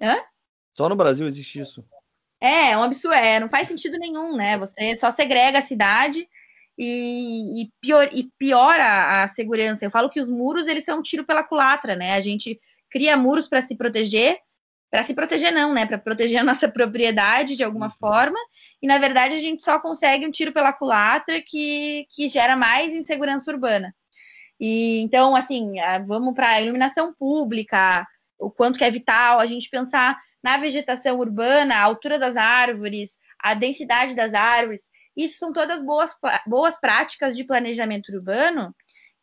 [0.00, 0.16] Hã?
[0.74, 1.84] Só no Brasil existe isso.
[2.40, 4.58] É, é um absurdo, é, não faz sentido nenhum, né?
[4.58, 6.28] Você só segrega a cidade
[6.76, 9.84] e, e, pior, e piora a segurança.
[9.84, 12.14] Eu falo que os muros eles são um tiro pela culatra, né?
[12.14, 14.38] A gente cria muros para se proteger,
[14.90, 15.86] para se proteger não, né?
[15.86, 17.92] Para proteger a nossa propriedade de alguma uhum.
[17.92, 18.38] forma.
[18.80, 22.92] E na verdade a gente só consegue um tiro pela culatra que, que gera mais
[22.92, 23.94] insegurança urbana.
[24.58, 25.74] E então, assim,
[26.06, 28.06] vamos para a iluminação pública,
[28.38, 33.10] o quanto que é vital a gente pensar na vegetação urbana, a altura das árvores,
[33.38, 34.82] a densidade das árvores.
[35.16, 36.10] Isso são todas boas,
[36.46, 38.74] boas práticas de planejamento urbano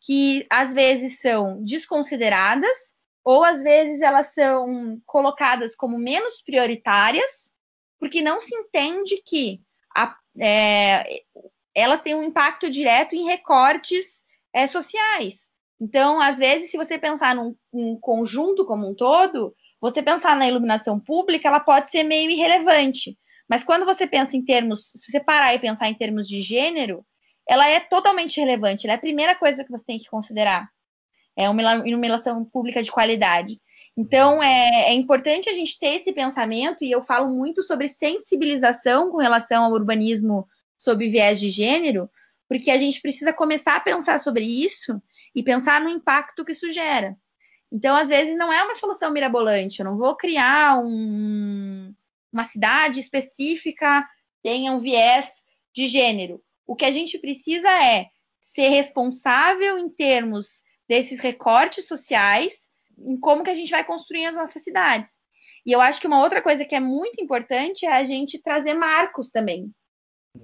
[0.01, 2.75] que às vezes são desconsideradas
[3.23, 7.53] ou às vezes elas são colocadas como menos prioritárias,
[7.99, 9.61] porque não se entende que
[9.95, 11.21] a, é,
[11.73, 14.05] elas têm um impacto direto em recortes
[14.53, 15.51] é, sociais.
[15.79, 17.55] Então, às vezes, se você pensar num,
[17.99, 23.17] conjunto como um todo, você pensar na iluminação pública, ela pode ser meio irrelevante.
[23.49, 27.05] Mas quando você pensa em termos, se você parar e pensar em termos de gênero,
[27.47, 28.85] ela é totalmente relevante.
[28.85, 30.69] Ela é a primeira coisa que você tem que considerar
[31.35, 33.59] é uma iluminação pública de qualidade.
[33.95, 39.11] Então, é, é, importante a gente ter esse pensamento, e eu falo muito sobre sensibilização
[39.11, 42.09] com relação ao urbanismo sob viés de gênero,
[42.49, 45.01] porque a gente precisa começar a pensar sobre isso
[45.35, 47.15] e pensar no impacto que isso gera.
[47.71, 51.93] Então, às vezes, não é uma solução mirabolante, eu não vou criar um,
[52.31, 54.03] uma cidade específica
[54.43, 55.31] tenha um viés
[55.73, 56.41] de gênero.
[56.67, 58.07] O que a gente precisa é
[58.39, 62.53] ser responsável em termos desses recortes sociais
[62.97, 65.11] em como que a gente vai construir as nossas cidades.
[65.65, 68.73] E eu acho que uma outra coisa que é muito importante é a gente trazer
[68.73, 69.71] marcos também.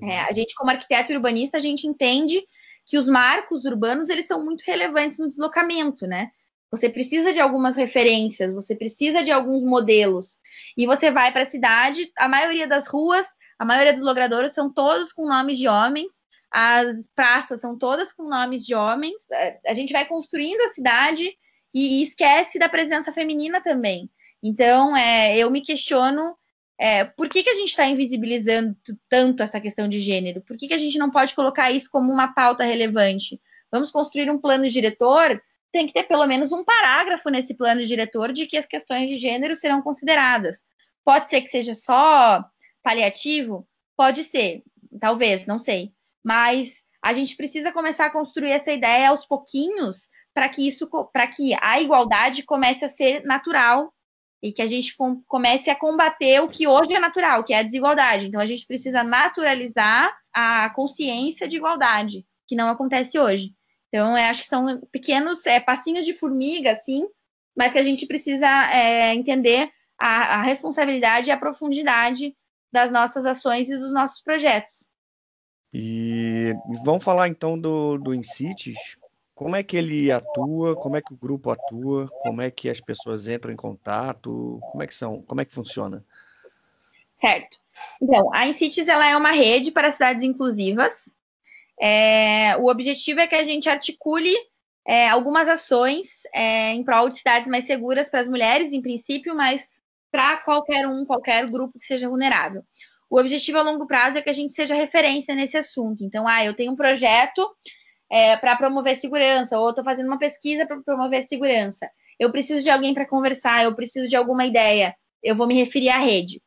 [0.01, 2.41] É, a gente, como arquiteto urbanista, a gente entende
[2.85, 6.31] que os marcos urbanos eles são muito relevantes no deslocamento, né?
[6.71, 10.37] Você precisa de algumas referências, você precisa de alguns modelos.
[10.77, 13.25] E você vai para a cidade, a maioria das ruas,
[13.57, 16.11] a maioria dos logradouros são todos com nomes de homens,
[16.51, 19.29] as praças são todas com nomes de homens.
[19.31, 21.31] É, a gente vai construindo a cidade
[21.73, 24.09] e, esquece da presença feminina também.
[24.41, 26.35] Então, é, eu me questiono
[26.79, 28.75] é, por que, que a gente está invisibilizando
[29.09, 30.41] tanto essa questão de gênero?
[30.41, 33.39] Por que, que a gente não pode colocar isso como uma pauta relevante?
[33.71, 35.41] Vamos construir um plano diretor?
[35.71, 39.17] Tem que ter pelo menos um parágrafo nesse plano diretor de que as questões de
[39.17, 40.57] gênero serão consideradas.
[41.03, 42.43] Pode ser que seja só
[42.81, 43.67] paliativo?
[43.95, 44.63] Pode ser,
[44.99, 45.93] talvez, não sei
[46.29, 46.69] mas
[47.01, 51.57] a gente precisa começar a construir essa ideia aos pouquinhos para que isso, para que
[51.59, 53.91] a igualdade comece a ser natural
[54.39, 57.57] e que a gente com, comece a combater o que hoje é natural, que é
[57.57, 58.27] a desigualdade.
[58.27, 63.55] Então a gente precisa naturalizar a consciência de igualdade, que não acontece hoje.
[63.87, 67.07] Então eu acho que são pequenos é, passinhos de formiga, assim,
[67.57, 72.37] mas que a gente precisa é, entender a, a responsabilidade e a profundidade
[72.71, 74.88] das nossas ações e dos nossos projetos.
[75.73, 76.53] E
[76.83, 78.77] vamos falar então do, do InCities.
[79.35, 80.75] Como é que ele atua?
[80.75, 82.07] Como é que o grupo atua?
[82.21, 84.59] Como é que as pessoas entram em contato?
[84.71, 85.21] Como é que são?
[85.21, 86.03] Como é que funciona?
[87.21, 87.57] Certo.
[88.01, 91.09] Então, a InCities ela é uma rede para cidades inclusivas.
[91.79, 94.35] É, o objetivo é que a gente articule
[94.85, 99.35] é, algumas ações é, em prol de cidades mais seguras para as mulheres, em princípio,
[99.35, 99.65] mas
[100.11, 102.63] para qualquer um, qualquer grupo que seja vulnerável
[103.09, 106.03] o objetivo a longo prazo é que a gente seja referência nesse assunto.
[106.03, 107.49] Então, ah, eu tenho um projeto
[108.09, 111.89] é, para promover segurança, ou estou fazendo uma pesquisa para promover segurança.
[112.19, 114.95] Eu preciso de alguém para conversar, eu preciso de alguma ideia.
[115.23, 116.41] Eu vou me referir à rede.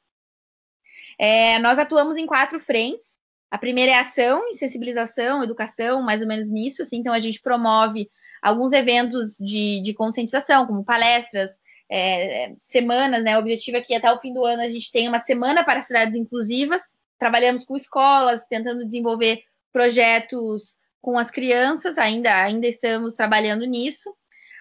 [1.19, 3.19] É, nós atuamos em quatro frentes.
[3.51, 6.83] A primeira é ação e sensibilização, educação, mais ou menos nisso.
[6.83, 8.09] Assim, então, a gente promove
[8.43, 11.51] alguns eventos de, de conscientização, como palestras,
[11.95, 13.37] é, semanas, né?
[13.37, 15.83] O objetivo é que até o fim do ano a gente tenha uma semana para
[15.83, 16.81] cidades inclusivas.
[17.19, 24.11] Trabalhamos com escolas, tentando desenvolver projetos com as crianças, ainda, ainda estamos trabalhando nisso.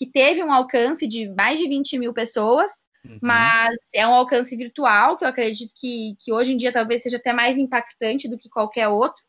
[0.00, 2.70] que teve um alcance de mais de 20 mil pessoas,
[3.04, 3.18] uhum.
[3.20, 7.18] mas é um alcance virtual, que eu acredito que, que hoje em dia talvez seja
[7.18, 9.22] até mais impactante do que qualquer outro.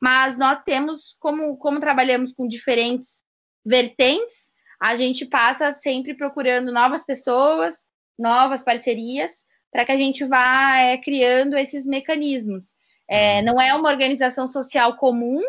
[0.00, 3.22] Mas nós temos, como, como trabalhamos com diferentes
[3.62, 7.74] vertentes, a gente passa sempre procurando novas pessoas,
[8.18, 12.74] novas parcerias, para que a gente vá é, criando esses mecanismos.
[13.06, 13.44] É, uhum.
[13.44, 15.42] não é uma organização social comum,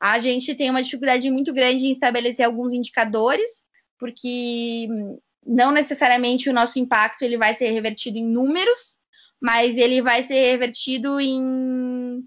[0.00, 3.65] a gente tem uma dificuldade muito grande em estabelecer alguns indicadores,
[3.98, 4.88] porque
[5.46, 8.98] não necessariamente o nosso impacto ele vai ser revertido em números,
[9.40, 12.26] mas ele vai ser revertido em,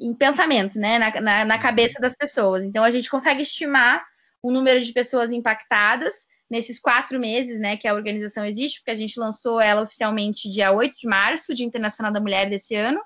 [0.00, 2.64] em pensamento, né, na, na, na cabeça das pessoas.
[2.64, 4.04] Então, a gente consegue estimar
[4.42, 6.14] o número de pessoas impactadas
[6.50, 10.72] nesses quatro meses, né, que a organização existe, porque a gente lançou ela oficialmente dia
[10.72, 13.00] 8 de março, Dia Internacional da Mulher desse ano,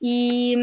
[0.00, 0.56] e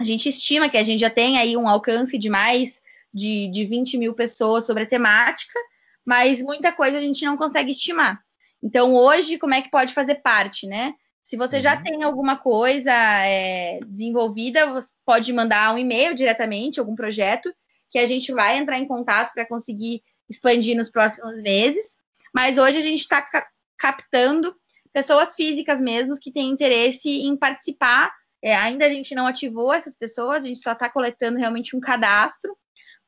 [0.00, 2.81] a gente estima que a gente já tem aí um alcance de mais
[3.12, 5.58] de, de 20 mil pessoas sobre a temática,
[6.04, 8.20] mas muita coisa a gente não consegue estimar.
[8.62, 10.94] Então, hoje, como é que pode fazer parte, né?
[11.24, 11.82] Se você já uhum.
[11.82, 17.52] tem alguma coisa é, desenvolvida, você pode mandar um e-mail diretamente, algum projeto,
[17.90, 21.96] que a gente vai entrar em contato para conseguir expandir nos próximos meses.
[22.34, 23.46] Mas hoje a gente está ca
[23.78, 24.54] captando
[24.92, 28.12] pessoas físicas mesmo que têm interesse em participar.
[28.40, 31.80] É, ainda a gente não ativou essas pessoas, a gente só está coletando realmente um
[31.80, 32.56] cadastro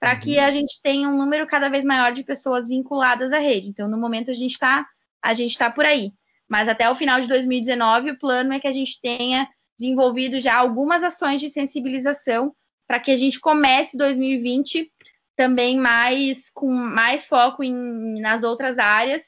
[0.05, 0.45] para que uhum.
[0.45, 3.69] a gente tenha um número cada vez maior de pessoas vinculadas à rede.
[3.69, 4.87] Então, no momento, a gente está
[5.23, 6.13] a gente está por aí.
[6.47, 9.49] Mas até o final de 2019, o plano é que a gente tenha
[9.79, 12.55] desenvolvido já algumas ações de sensibilização
[12.87, 14.93] para que a gente comece 2020
[15.35, 19.23] também mais com mais foco em, nas outras áreas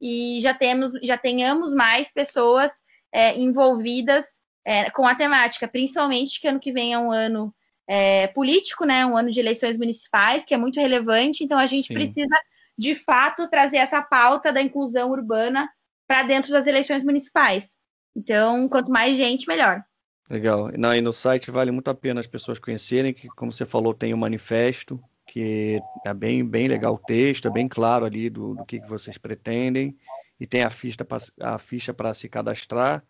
[0.00, 2.72] e já temos já tenhamos mais pessoas
[3.12, 4.24] é, envolvidas
[4.64, 7.54] é, com a temática, principalmente que ano que vem é um ano
[7.86, 9.04] é, político, né?
[9.04, 11.94] Um ano de eleições municipais, que é muito relevante, então a gente Sim.
[11.94, 12.36] precisa,
[12.78, 15.68] de fato, trazer essa pauta da inclusão urbana
[16.06, 17.70] para dentro das eleições municipais.
[18.14, 19.82] Então, quanto mais gente, melhor.
[20.28, 20.70] Legal.
[20.78, 23.92] Não, e no site vale muito a pena as pessoas conhecerem, que, como você falou,
[23.92, 28.28] tem o um manifesto, que é bem, bem legal o texto, é bem claro ali
[28.28, 29.96] do, do que, que vocês pretendem,
[30.38, 30.96] e tem a ficha,
[31.40, 33.04] a ficha para se cadastrar.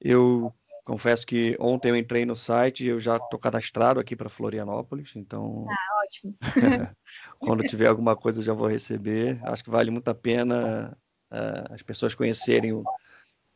[0.00, 0.52] Eu
[0.84, 5.12] Confesso que ontem eu entrei no site e eu já estou cadastrado aqui para Florianópolis,
[5.16, 5.66] então.
[5.68, 6.36] Ah, ótimo.
[7.40, 9.40] quando tiver alguma coisa já vou receber.
[9.44, 10.96] Acho que vale muito a pena
[11.32, 12.84] uh, as pessoas conhecerem o,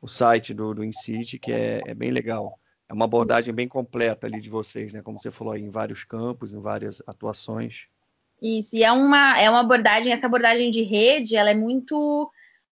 [0.01, 2.59] o site do, do InCity, que é, é, bem legal.
[2.89, 5.03] É uma abordagem bem completa ali de vocês, né?
[5.03, 7.89] Como você falou aí, em vários campos, em várias atuações.
[8.41, 12.31] Isso, e é uma, é uma abordagem, essa abordagem de rede, ela é muito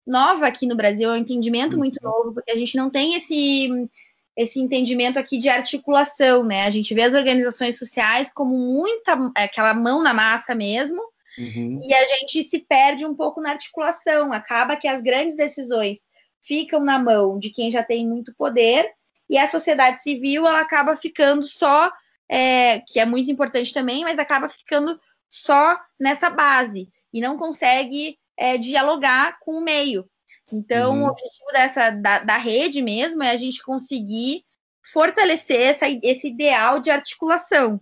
[0.05, 2.11] nova aqui no Brasil, é um entendimento muito uhum.
[2.11, 3.89] novo, porque a gente não tem esse
[4.37, 6.65] esse entendimento aqui de articulação, né?
[6.65, 11.03] A gente vê as organizações sociais como muita é, aquela mão na massa mesmo,
[11.39, 11.81] uhum.
[11.85, 14.33] e a gente se perde um pouco na articulação.
[14.33, 15.99] Acaba que as grandes decisões
[16.41, 18.91] ficam na mão de quem já tem muito poder,
[19.29, 21.91] e a sociedade civil ela acaba ficando só,
[22.29, 28.19] é, que é muito importante também, mas acaba ficando só nessa base e não consegue
[28.37, 30.09] é, dialogar com o meio.
[30.53, 31.05] Então, uhum.
[31.05, 34.45] o objetivo dessa da, da, rede mesmo é a gente conseguir
[34.83, 37.81] fortalecer essa, esse ideal de articulação,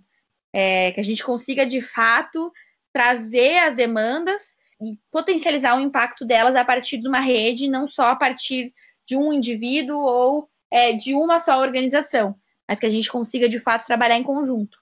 [0.52, 2.52] é, que a gente consiga de fato
[2.92, 8.06] trazer as demandas e potencializar o impacto delas a partir de uma rede, não só
[8.06, 8.72] a partir
[9.06, 12.34] de um indivíduo ou é, de uma só organização,
[12.66, 14.78] mas que a gente consiga de fato trabalhar em conjunto.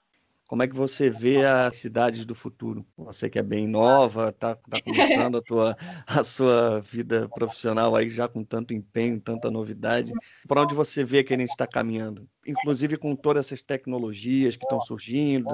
[0.47, 2.85] Como é que você vê as cidades do futuro?
[2.97, 5.77] Você que é bem nova, está tá começando a, tua,
[6.07, 10.13] a sua vida profissional aí já com tanto empenho, tanta novidade.
[10.47, 12.29] Para onde você vê que a gente está caminhando?
[12.45, 15.49] Inclusive com todas essas tecnologias que estão surgindo,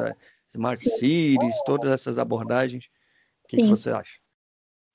[0.51, 2.85] smart cities, todas essas abordagens.
[3.43, 4.19] O que, que você acha?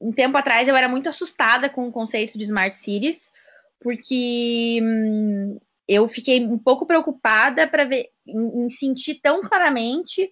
[0.01, 3.33] Um tempo atrás eu era muito assustada com o conceito de smart cities,
[3.81, 5.59] porque hum,
[5.89, 10.31] eu fiquei um pouco preocupada para ver, em, em, sentir tão claramente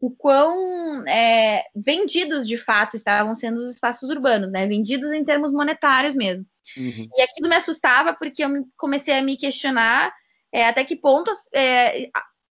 [0.00, 4.66] o quão é, vendidos de fato estavam sendo os espaços urbanos, né?
[4.66, 6.46] Vendidos em termos monetários mesmo.
[6.76, 7.08] Uhum.
[7.16, 10.12] E aquilo me assustava porque eu comecei a me questionar
[10.52, 12.10] é, até que ponto as, é,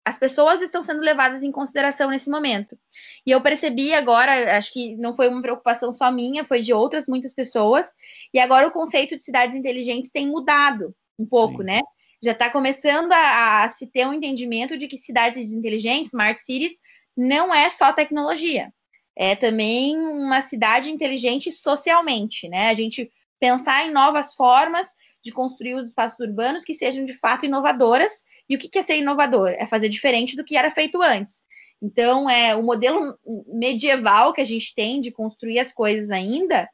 [0.05, 2.77] as pessoas estão sendo levadas em consideração nesse momento.
[3.25, 7.07] E eu percebi agora, acho que não foi uma preocupação só minha, foi de outras
[7.07, 7.87] muitas pessoas.
[8.35, 11.65] E agora o conceito de cidades inteligentes tem mudado um pouco, Sim.
[11.65, 11.81] né?
[12.23, 16.73] Já está começando a, a, se ter um entendimento de que cidades inteligentes, smart cities,
[17.17, 18.73] não é só tecnologia,
[19.17, 22.69] é também uma cidade inteligente socialmente, né?
[22.69, 24.87] A gente pensar em novas formas
[25.23, 28.13] de construir os espaços urbanos que sejam de fato inovadoras.
[28.49, 29.51] E o que é ser inovador?
[29.51, 31.43] É fazer diferente do que era feito antes.
[31.83, 36.69] Então, é o modelo medieval que a gente tem de construir as coisas ainda,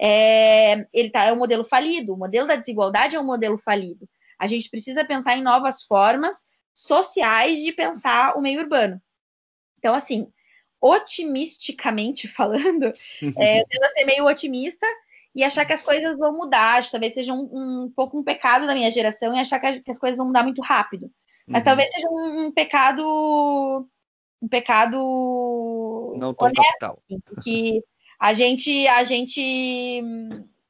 [0.00, 2.14] é, ele tá, é um modelo falido.
[2.14, 4.08] O modelo da desigualdade é um modelo falido.
[4.40, 6.34] A gente precisa pensar em novas formas
[6.72, 9.00] sociais de pensar o meio urbano.
[9.78, 10.32] Então, assim,
[10.80, 12.86] otimisticamente falando,
[13.36, 14.86] é, eu tento ser meio otimista
[15.34, 16.82] e achar que as coisas vão mudar.
[16.90, 20.16] Talvez seja um, um pouco um pecado da minha geração e achar que, as coisas
[20.16, 21.10] vão mudar muito rápido.
[21.46, 21.64] Mas uhum.
[21.64, 23.86] talvez seja um, um, pecado.
[24.40, 24.96] Um pecado.
[26.16, 27.02] Não tão honesto, capital.
[27.04, 27.84] Assim, que
[28.18, 30.02] a gente, a gente.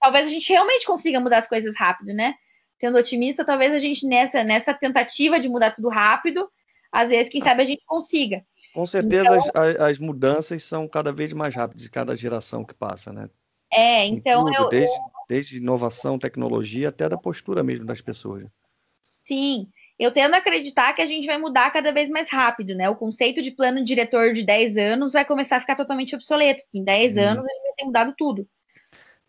[0.01, 2.35] Talvez a gente realmente consiga mudar as coisas rápido, né?
[2.81, 6.49] Sendo otimista, talvez a gente nessa, nessa tentativa de mudar tudo rápido,
[6.91, 8.43] às vezes, quem sabe a gente consiga.
[8.73, 12.73] Com certeza então, as, as, mudanças são cada vez mais rápidas de cada geração que
[12.73, 13.29] passa, né?
[13.73, 18.47] É, então tudo, eu, desde, desde inovação, tecnologia, até da postura mesmo das pessoas.
[19.23, 19.69] Sim,
[19.99, 22.89] eu tendo a acreditar que a gente vai mudar cada vez mais rápido, né?
[22.89, 26.63] O conceito de plano diretor de 10 anos vai começar a ficar totalmente obsoleto.
[26.73, 27.21] Em 10 hum.
[27.21, 28.49] anos a gente vai ter mudado tudo.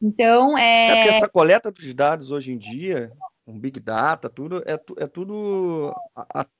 [0.01, 0.87] Então, é.
[0.87, 3.11] É porque essa coleta dos dados hoje em dia,
[3.51, 5.93] um Big Data, tudo é, é tudo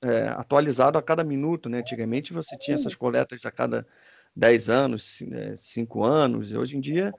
[0.02, 1.78] é, atualizado a cada minuto, né?
[1.78, 3.86] Antigamente você tinha essas coletas a cada
[4.36, 5.22] 10 anos,
[5.56, 7.12] 5 né, anos, e hoje em dia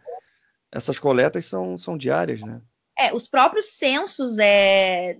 [0.71, 2.61] essas coletas são, são diárias, né?
[2.97, 5.17] É, os próprios censos é,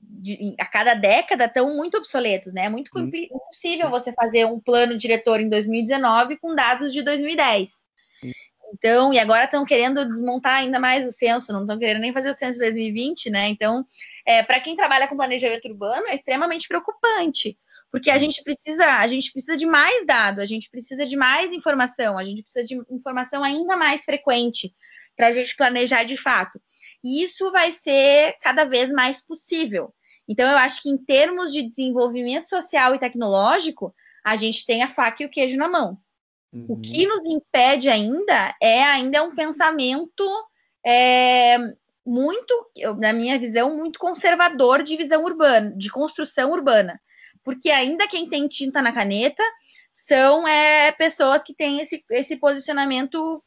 [0.00, 2.66] de, a cada década estão muito obsoletos, né?
[2.66, 7.85] É muito impossível você fazer um plano diretor em 2019 com dados de 2010.
[8.72, 12.30] Então, e agora estão querendo desmontar ainda mais o censo, não estão querendo nem fazer
[12.30, 13.48] o censo de 2020, né?
[13.48, 13.84] Então,
[14.26, 17.56] é, para quem trabalha com planejamento urbano, é extremamente preocupante,
[17.90, 21.52] porque a gente precisa, a gente precisa de mais dado, a gente precisa de mais
[21.52, 24.74] informação, a gente precisa de informação ainda mais frequente
[25.16, 26.60] para a gente planejar de fato.
[27.02, 29.94] E isso vai ser cada vez mais possível.
[30.28, 33.94] Então, eu acho que em termos de desenvolvimento social e tecnológico,
[34.24, 35.98] a gente tem a faca e o queijo na mão.
[36.56, 36.64] Uhum.
[36.70, 40.24] O que nos impede ainda é ainda um pensamento
[40.84, 41.58] é,
[42.04, 46.98] muito, na minha visão, muito conservador de visão urbana, de construção urbana.
[47.44, 49.42] Porque ainda quem tem tinta na caneta
[49.92, 53.42] são é, pessoas que têm esse, esse posicionamento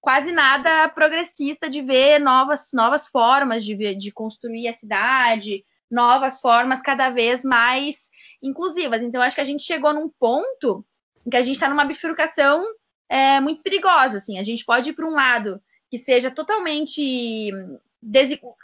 [0.00, 6.80] quase nada progressista de ver novas, novas formas de, de construir a cidade, novas formas
[6.80, 8.08] cada vez mais
[8.42, 9.02] inclusivas.
[9.02, 10.84] Então, acho que a gente chegou num ponto
[11.28, 12.64] em que a gente está numa bifurcação
[13.06, 14.16] é, muito perigosa.
[14.16, 14.38] Assim.
[14.38, 15.60] A gente pode ir para um lado
[15.90, 17.50] que seja totalmente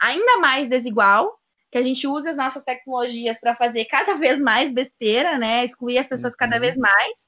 [0.01, 1.39] ainda mais desigual,
[1.71, 5.63] que a gente use as nossas tecnologias para fazer cada vez mais besteira, né?
[5.63, 6.81] Excluir as pessoas cada vez uhum.
[6.81, 7.27] mais.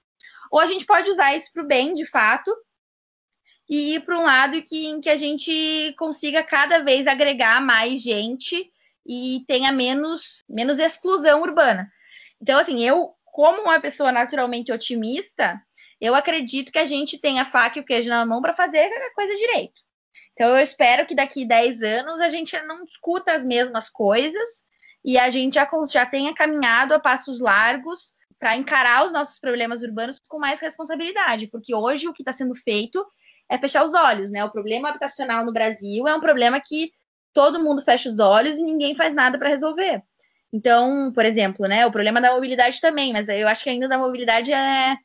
[0.50, 2.52] Ou a gente pode usar isso para o bem, de fato,
[3.70, 8.02] e ir para um lado que, em que a gente consiga cada vez agregar mais
[8.02, 8.72] gente
[9.06, 11.92] e tenha menos, menos exclusão urbana.
[12.42, 15.62] Então, assim, eu como uma pessoa naturalmente otimista,
[16.02, 18.80] eu acredito que a gente tem a faca e o queijo na mão para fazer
[18.80, 19.80] a coisa direito.
[20.34, 24.50] Então, eu espero que daqui 10 anos a gente não discuta as mesmas coisas
[25.06, 29.84] e a gente já, já tenha caminhado a passos largos para encarar os nossos problemas
[29.84, 33.06] urbanos com mais responsabilidade, porque hoje o que está sendo feito
[33.48, 34.44] é fechar os olhos, né?
[34.44, 36.92] O problema habitacional no Brasil é um problema que
[37.32, 40.02] todo mundo fecha os olhos e ninguém faz nada para resolver.
[40.52, 43.98] Então, por exemplo, né, o problema da mobilidade também, mas eu acho que ainda da
[43.98, 44.96] mobilidade é,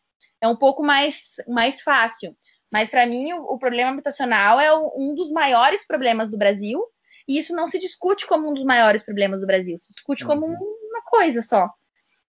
[0.40, 2.34] é um pouco mais, mais fácil.
[2.70, 6.82] Mas para mim, o, o, problema habitacional é o, um dos maiores problemas do Brasil,
[7.28, 10.46] e isso não se discute como um dos maiores problemas do Brasil, se discute como
[10.46, 10.76] uhum.
[10.90, 11.68] uma coisa só.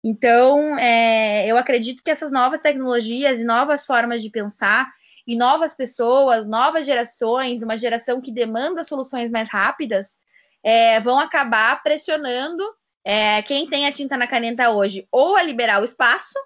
[0.03, 4.89] Então, é, eu, eu acredito que essas novas tecnologias e novas formas de pensar
[5.27, 10.19] e novas pessoas, novas gerações, uma geração que demanda soluções mais rápidas,
[10.63, 12.65] é, vão acabar pressionando
[13.05, 16.39] é, quem tem a tinta na caneta hoje, ou a liberar o espaço,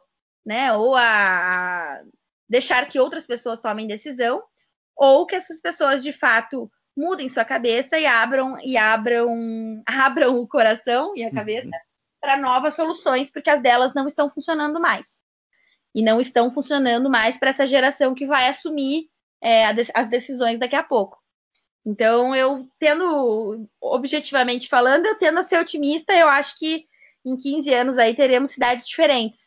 [0.44, 2.00] né, ou a,
[2.48, 4.42] deixar que outras pessoas tomem decisão,
[4.96, 10.46] ou que essas pessoas de fato mudem sua cabeça e abram e abram abram o
[10.46, 11.72] coração e a cabeça uhum.
[12.20, 15.22] para novas soluções, porque as delas não estão funcionando mais
[15.94, 19.08] e não estão funcionando mais para essa geração que vai assumir
[19.42, 21.21] é, as decisões daqui a pouco.
[21.84, 26.86] Então, eu tendo, objetivamente falando, eu tendo a ser otimista, eu acho que
[27.24, 29.40] em 15 anos aí teremos cidades diferentes.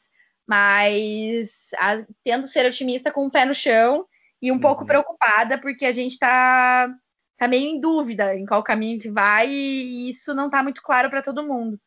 [0.47, 4.05] Mas a, tendo ser otimista com o pé no chão
[4.41, 4.59] e um uhum.
[4.59, 6.93] pouco preocupada, porque a gente está
[7.37, 11.09] tá meio em dúvida em qual caminho que vai, e isso não está muito claro
[11.09, 11.79] para todo mundo.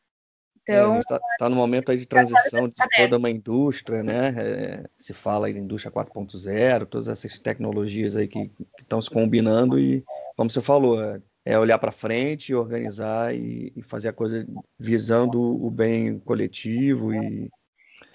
[0.71, 4.35] Então, é, está tá no momento aí de transição de toda uma indústria, né?
[4.37, 9.79] É, se fala aí de indústria 4.0, todas essas tecnologias aí que estão se combinando
[9.79, 10.03] e,
[10.37, 14.47] como você falou, é, é olhar para frente, organizar e, e, fazer a coisa
[14.77, 17.49] visando o bem coletivo e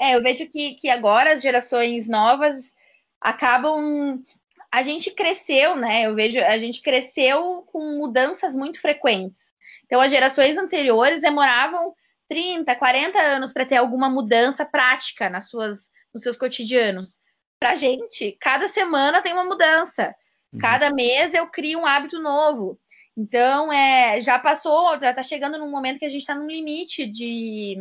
[0.00, 2.74] é, eu vejo que, que agora as gerações novas
[3.20, 4.22] acabam
[4.70, 6.02] a gente cresceu, né?
[6.02, 9.54] Eu vejo a gente cresceu com mudanças muito frequentes.
[9.86, 11.94] Então as gerações anteriores demoravam
[12.28, 17.18] 30, 40 anos para ter alguma mudança prática nas suas, nos seus cotidianos.
[17.60, 20.14] Para a gente, cada semana tem uma mudança.
[20.52, 20.58] Uhum.
[20.60, 22.78] Cada mês eu crio um hábito novo.
[23.16, 27.06] Então, é, já passou, já está chegando num momento que a gente está num limite
[27.06, 27.76] de,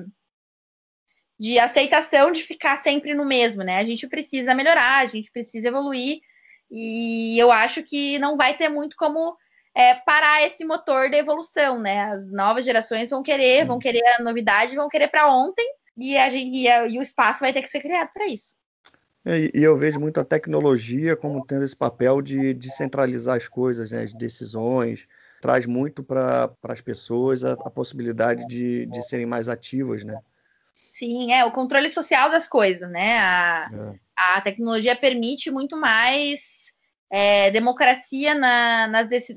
[1.40, 3.78] de aceitação de ficar sempre no mesmo, né?
[3.78, 6.20] A gente precisa melhorar, a gente precisa evoluir,
[6.70, 9.36] e eu acho que não vai ter muito como
[9.76, 12.04] é, parar esse motor da evolução, né?
[12.12, 15.68] As novas gerações vão querer, vão querer a novidade, vão querer para ontem,
[15.98, 18.56] e, a gente, e, a, e, o espaço vai ter que ser criado para isso.
[19.26, 23.92] É, e eu vejo muito a tecnologia como tendo esse papel de descentralizar as coisas,
[23.92, 25.08] né, as decisões,
[25.42, 30.20] traz muito para as pessoas a, a possibilidade de, de serem mais ativas, né?
[30.74, 33.20] Sim, é o controle social das coisas, né?
[33.20, 34.00] A, é.
[34.16, 36.63] a tecnologia permite muito mais
[37.14, 38.88] é, democracia na,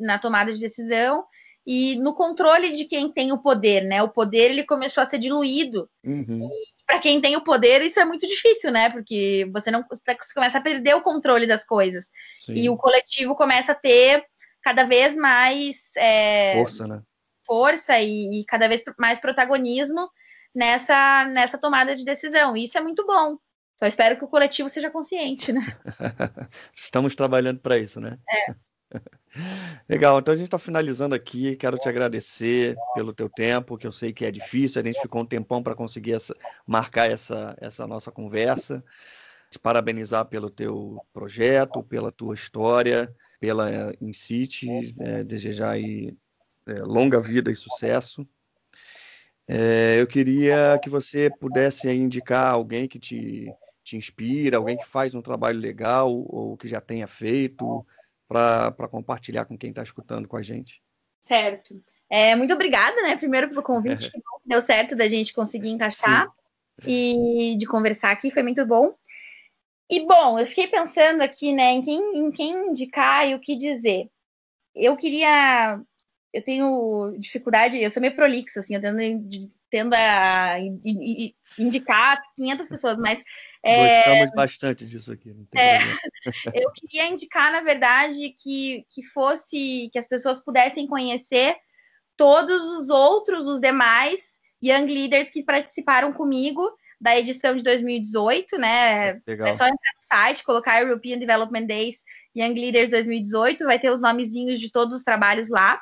[0.01, 1.23] na tomada de decisão
[1.67, 4.03] e no controle de quem tem o poder, né?
[4.03, 5.87] O poder ele começou a ser diluído.
[6.03, 6.49] Uhum.
[6.87, 8.89] Para quem tem o poder, isso é muito difícil, né?
[8.89, 10.03] Porque você não você
[10.35, 12.07] começa a perder o controle das coisas.
[12.41, 12.55] Sim.
[12.55, 14.25] E o coletivo começa a ter
[14.63, 17.03] cada vez mais é, força, né?
[17.45, 20.09] Força e, e, cada vez mais protagonismo
[20.55, 22.57] nessa, nessa tomada de decisão.
[22.57, 23.37] E isso é muito bom.
[23.77, 25.61] Só espero que o coletivo seja consciente, né?
[26.75, 28.19] Estamos trabalhando para isso, né?
[28.29, 28.55] É.
[29.89, 31.57] Legal, então a gente está finalizando aqui.
[31.57, 35.21] Quero te agradecer pelo teu tempo, que eu sei que é difícil, a gente ficou
[35.21, 36.35] um tempão para conseguir essa,
[36.67, 38.83] marcar essa, essa nossa conversa.
[39.51, 44.69] Te parabenizar pelo teu projeto, pela tua história, pela Incite,
[44.99, 46.17] é, desejar aí,
[46.67, 48.27] é, longa vida e sucesso.
[49.47, 53.49] É, eu queria que você pudesse indicar alguém que te
[53.87, 57.87] te inspira, alguém que faz um trabalho legal ou que já tenha feito,
[58.27, 60.83] para compartilhar com quem está escutando com a gente.
[61.21, 61.81] Certo.
[62.11, 63.17] É, muito obrigada, né?
[63.17, 66.27] Primeiro pelo convite, que deu certo da gente conseguir encaixar
[66.81, 67.53] Sim.
[67.53, 68.93] e de conversar aqui, foi muito bom.
[69.89, 73.57] E bom, eu fiquei pensando aqui, né, em quem, em quem indicar e o que
[73.57, 74.11] dizer.
[74.75, 75.81] Eu queria.
[76.33, 78.99] Eu tenho dificuldade, eu sou meio prolixa, assim, eu tendo,
[79.71, 80.59] tendo a
[81.57, 83.23] indicar 500 pessoas, mas
[83.67, 85.35] é, Gostamos bastante disso aqui.
[85.55, 85.79] É,
[86.55, 91.57] eu queria indicar, na verdade, que, que fosse que as pessoas pudessem conhecer
[92.17, 99.21] todos os outros, os demais Young Leaders que participaram comigo da edição de 2018, né?
[99.27, 99.49] Legal.
[99.49, 102.03] É só entrar no site, colocar European Development Days
[102.35, 105.81] Young Leaders 2018, vai ter os nomezinhos de todos os trabalhos lá.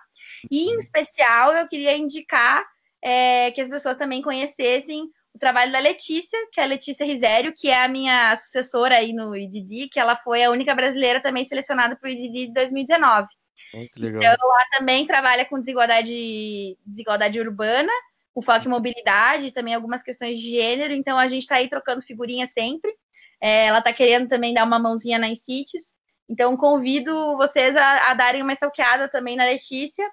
[0.50, 2.64] E, em especial, eu queria indicar
[3.02, 7.52] é, que as pessoas também conhecessem o trabalho da Letícia, que é a Letícia Risério,
[7.56, 11.44] que é a minha sucessora aí no IDD, que ela foi a única brasileira também
[11.44, 13.26] selecionada para o IDD de 2019.
[13.74, 17.92] Oh, então, ela também trabalha com desigualdade, desigualdade urbana,
[18.32, 22.02] com foco em mobilidade, também algumas questões de gênero, então a gente está aí trocando
[22.02, 22.92] figurinha sempre.
[23.40, 25.82] É, ela está querendo também dar uma mãozinha nas CITES,
[26.28, 30.08] então convido vocês a, a darem uma stalkeada também na Letícia,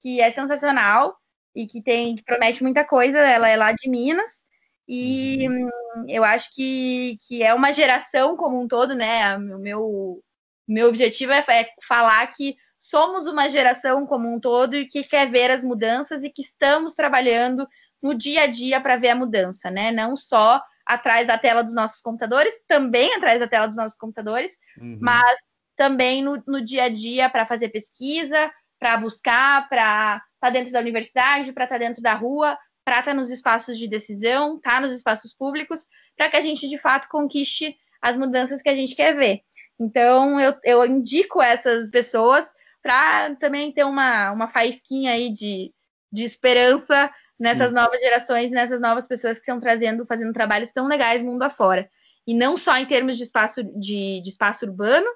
[0.00, 1.16] que é sensacional
[1.54, 4.45] e que tem que promete muita coisa, ela é lá de Minas,
[4.88, 5.70] e uhum.
[6.08, 9.36] eu acho que, que é uma geração como um todo, né?
[9.36, 10.22] O meu,
[10.66, 15.28] meu objetivo é, é falar que somos uma geração como um todo e que quer
[15.28, 17.66] ver as mudanças e que estamos trabalhando
[18.02, 19.90] no dia a dia para ver a mudança, né?
[19.90, 24.52] Não só atrás da tela dos nossos computadores, também atrás da tela dos nossos computadores,
[24.78, 24.98] uhum.
[25.00, 25.36] mas
[25.76, 30.72] também no, no dia a dia para fazer pesquisa, para buscar, para estar tá dentro
[30.72, 32.56] da universidade, para estar tá dentro da rua,
[32.86, 35.84] para estar tá nos espaços de decisão, estar tá nos espaços públicos,
[36.16, 39.40] para que a gente de fato conquiste as mudanças que a gente quer ver.
[39.78, 42.46] Então, eu, eu indico essas pessoas
[42.80, 45.74] para também ter uma, uma faísquinha aí de,
[46.12, 51.20] de esperança nessas novas gerações, nessas novas pessoas que estão trazendo, fazendo trabalhos tão legais
[51.20, 51.90] mundo afora.
[52.24, 55.08] E não só em termos de espaço, de, de espaço urbano,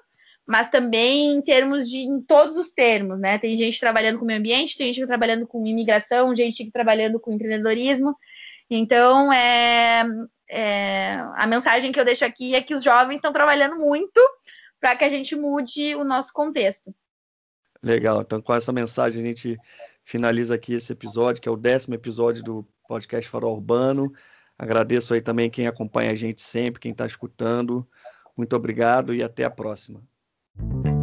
[0.51, 3.37] mas também em termos de em todos os termos, né?
[3.37, 8.13] Tem gente trabalhando com meio ambiente, tem gente trabalhando com imigração, gente trabalhando com empreendedorismo.
[8.69, 10.03] Então, é,
[10.49, 14.19] é, a mensagem que eu deixo aqui é que os jovens estão trabalhando muito
[14.77, 16.93] para que a gente mude o nosso contexto.
[17.81, 18.21] Legal.
[18.21, 19.57] Então, com essa mensagem, a gente
[20.03, 24.11] finaliza aqui esse episódio, que é o décimo episódio do podcast Farol Urbano.
[24.59, 27.87] Agradeço aí também quem acompanha a gente sempre, quem está escutando.
[28.35, 30.10] Muito obrigado e até a próxima.
[30.57, 31.00] Thank you